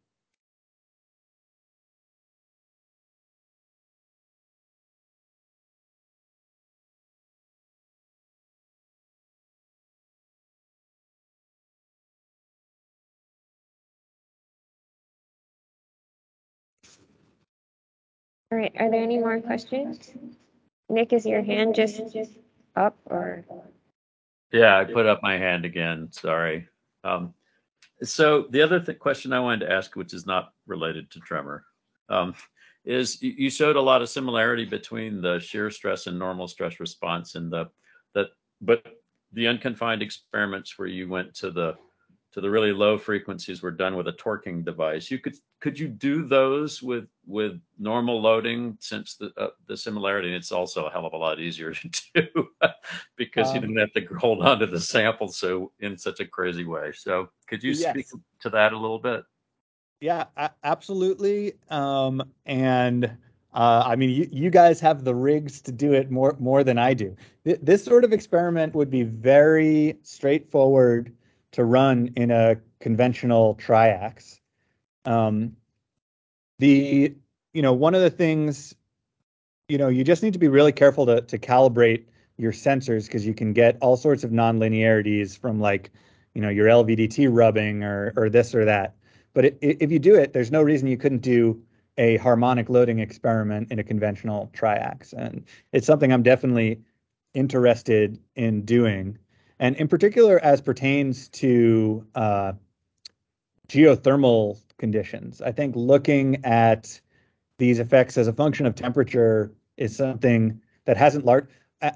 [18.51, 20.11] All right, are there any more questions?
[20.89, 22.01] Nick, is your hand just
[22.75, 23.45] up or?
[24.51, 26.09] Yeah, I put up my hand again.
[26.11, 26.67] Sorry.
[27.03, 27.33] Um,
[28.03, 31.65] so the other th- question I wanted to ask, which is not related to tremor,
[32.09, 32.33] um,
[32.83, 37.35] is you showed a lot of similarity between the shear stress and normal stress response,
[37.35, 37.69] and the
[38.15, 38.27] that,
[38.59, 38.85] but
[39.33, 41.75] the unconfined experiments where you went to the
[42.33, 45.11] to the really low frequencies were done with a torquing device.
[45.11, 50.33] You could could you do those with with normal loading since the uh, the similarity?
[50.33, 52.47] It's also a hell of a lot easier to do
[53.17, 56.25] because um, you didn't have to hold on to the sample so in such a
[56.25, 56.91] crazy way.
[56.93, 57.91] So could you yes.
[57.91, 58.07] speak
[58.41, 59.23] to that a little bit?
[59.99, 60.25] Yeah,
[60.63, 61.53] absolutely.
[61.69, 63.05] Um, and
[63.53, 66.77] uh, I mean, you, you guys have the rigs to do it more more than
[66.77, 67.15] I do.
[67.43, 71.13] Th- this sort of experiment would be very straightforward
[71.51, 74.39] to run in a conventional triax.
[75.05, 75.55] Um,
[76.59, 77.15] the
[77.53, 78.75] you know one of the things
[79.67, 82.05] you know you just need to be really careful to to calibrate
[82.37, 85.91] your sensors because you can get all sorts of nonlinearities from like
[86.33, 88.95] you know your LVDT rubbing or or this or that.
[89.33, 91.61] But it, if you do it, there's no reason you couldn't do
[91.97, 95.43] a harmonic loading experiment in a conventional triax, and
[95.73, 96.81] it's something I'm definitely
[97.33, 99.17] interested in doing
[99.61, 102.51] and in particular as pertains to uh,
[103.69, 105.41] geothermal conditions.
[105.41, 106.99] I think looking at
[107.59, 111.45] these effects as a function of temperature is something that hasn't large.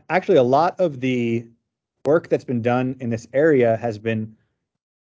[0.10, 1.48] Actually, a lot of the
[2.06, 4.38] work that's been done in this area has been,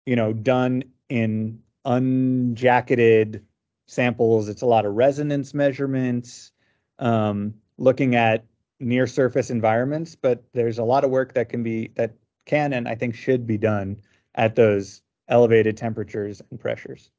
[0.04, 3.40] you know, done in unjacketed
[3.86, 4.48] samples.
[4.48, 6.50] It's a lot of resonance measurements,
[6.98, 8.44] um, looking at
[8.80, 12.12] near surface environments, but there's a lot of work that can be that
[12.48, 14.00] can and I think should be done
[14.34, 17.10] at those elevated temperatures and pressures.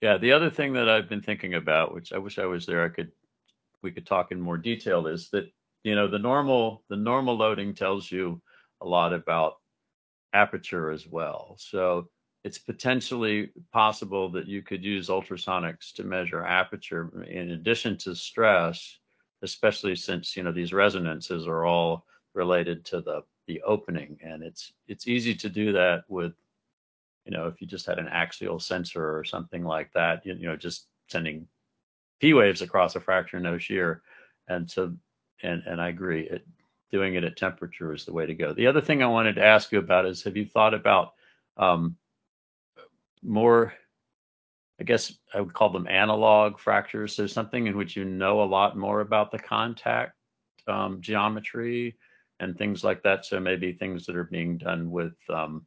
[0.00, 2.84] Yeah, the other thing that I've been thinking about, which I wish I was there,
[2.84, 3.12] I could
[3.82, 5.50] we could talk in more detail, is that
[5.84, 8.40] you know the normal the normal loading tells you
[8.80, 9.54] a lot about
[10.32, 11.56] aperture as well.
[11.58, 12.08] So
[12.44, 18.98] it's potentially possible that you could use ultrasonics to measure aperture in addition to stress,
[19.42, 24.74] especially since you know these resonances are all related to the the opening and it's
[24.86, 26.34] it's easy to do that with
[27.24, 30.46] you know if you just had an axial sensor or something like that you, you
[30.46, 31.48] know just sending
[32.20, 34.02] p waves across a fracture no shear.
[34.46, 34.94] And so
[35.42, 36.46] and and i agree it,
[36.92, 38.52] doing it at temperature is the way to go.
[38.52, 41.14] The other thing i wanted to ask you about is have you thought about
[41.56, 41.96] um,
[43.20, 43.72] more
[44.80, 47.16] i guess i would call them analog fractures?
[47.16, 50.14] So something in which you know a lot more about the contact
[50.68, 51.96] um, geometry
[52.40, 53.24] and things like that.
[53.24, 55.66] So maybe things that are being done with um,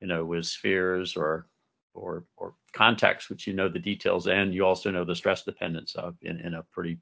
[0.00, 1.46] you know, with spheres or
[1.94, 5.94] or or contacts, which you know the details and you also know the stress dependence
[5.94, 6.98] of in, in a pretty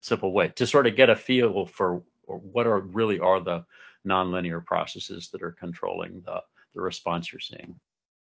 [0.00, 3.64] simple way to sort of get a feel for what are really are the
[4.06, 6.40] nonlinear processes that are controlling the,
[6.74, 7.74] the response you're seeing.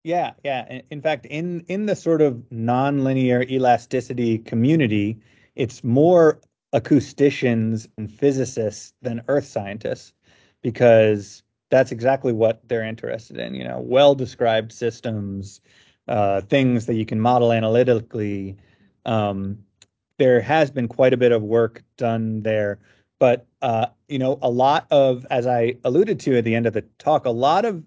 [0.05, 0.81] Yeah, yeah.
[0.91, 5.19] In fact, in in the sort of nonlinear elasticity community,
[5.55, 6.41] it's more
[6.73, 10.13] acousticians and physicists than earth scientists
[10.63, 15.61] because that's exactly what they're interested in, you know, well-described systems,
[16.09, 18.57] uh, things that you can model analytically.
[19.05, 19.59] Um,
[20.19, 22.79] there has been quite a bit of work done there,
[23.19, 26.73] but uh, you know, a lot of, as I alluded to at the end of
[26.73, 27.83] the talk, a lot of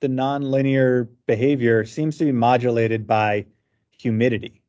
[0.00, 3.46] the nonlinear behavior seems to be modulated by
[3.90, 4.60] humidity.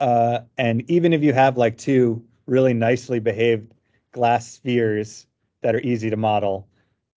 [0.00, 3.74] Uh, and even if you have like two really nicely behaved
[4.12, 5.26] glass spheres
[5.62, 6.68] that are easy to model,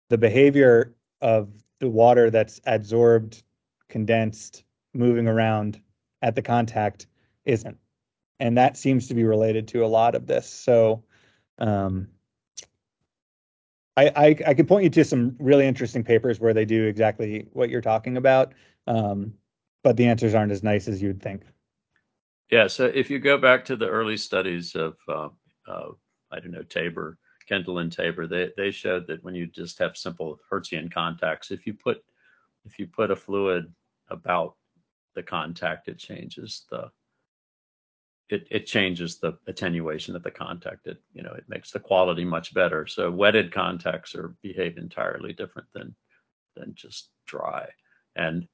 [0.09, 3.43] the behavior of the water that's adsorbed,
[3.89, 4.65] condensed,
[4.95, 5.81] moving around
[6.23, 7.07] at the contact
[7.45, 7.79] isn't.
[8.39, 10.49] And that seems to be related to a lot of this.
[10.49, 11.05] So
[11.59, 12.09] um,
[13.97, 17.47] I, I, I could point you to some really interesting papers where they do exactly
[17.53, 18.55] what you're talking about,
[18.87, 19.35] um,
[19.83, 21.43] but the answers aren't as nice as you'd think.
[22.51, 25.29] Yeah, so if you go back to the early studies of, uh,
[25.69, 25.91] uh,
[26.33, 27.19] I don't know, Tabor,
[27.51, 31.67] Kendall and Tabor, they, they showed that when you just have simple Hertzian contacts, if
[31.67, 32.03] you put
[32.65, 33.73] if you put a fluid
[34.09, 34.55] about
[35.15, 36.91] the contact, it changes the
[38.29, 40.87] it, it changes the attenuation of the contact.
[40.87, 42.87] It you know it makes the quality much better.
[42.87, 45.93] So wetted contacts are behave entirely different than
[46.55, 47.69] than just dry,
[48.15, 48.47] and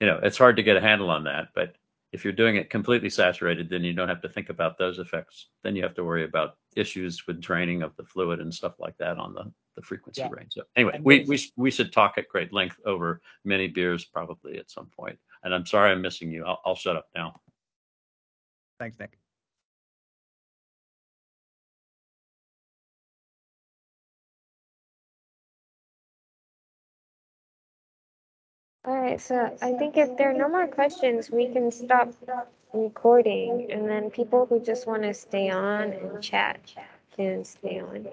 [0.00, 1.48] you know it's hard to get a handle on that.
[1.56, 1.74] But
[2.14, 5.48] if you're doing it completely saturated, then you don't have to think about those effects.
[5.64, 8.96] Then you have to worry about issues with draining of the fluid and stuff like
[8.98, 10.28] that on the the frequency yeah.
[10.30, 10.52] range.
[10.52, 14.70] So anyway, we, we we should talk at great length over many beers probably at
[14.70, 15.18] some point.
[15.42, 16.44] And I'm sorry I'm missing you.
[16.44, 17.40] I'll, I'll shut up now.
[18.78, 19.18] Thanks, Nick.
[28.84, 32.12] All right, so I think if there are no more questions, we can stop
[32.74, 36.60] recording and then people who just want to stay on and chat
[37.16, 38.08] can stay on.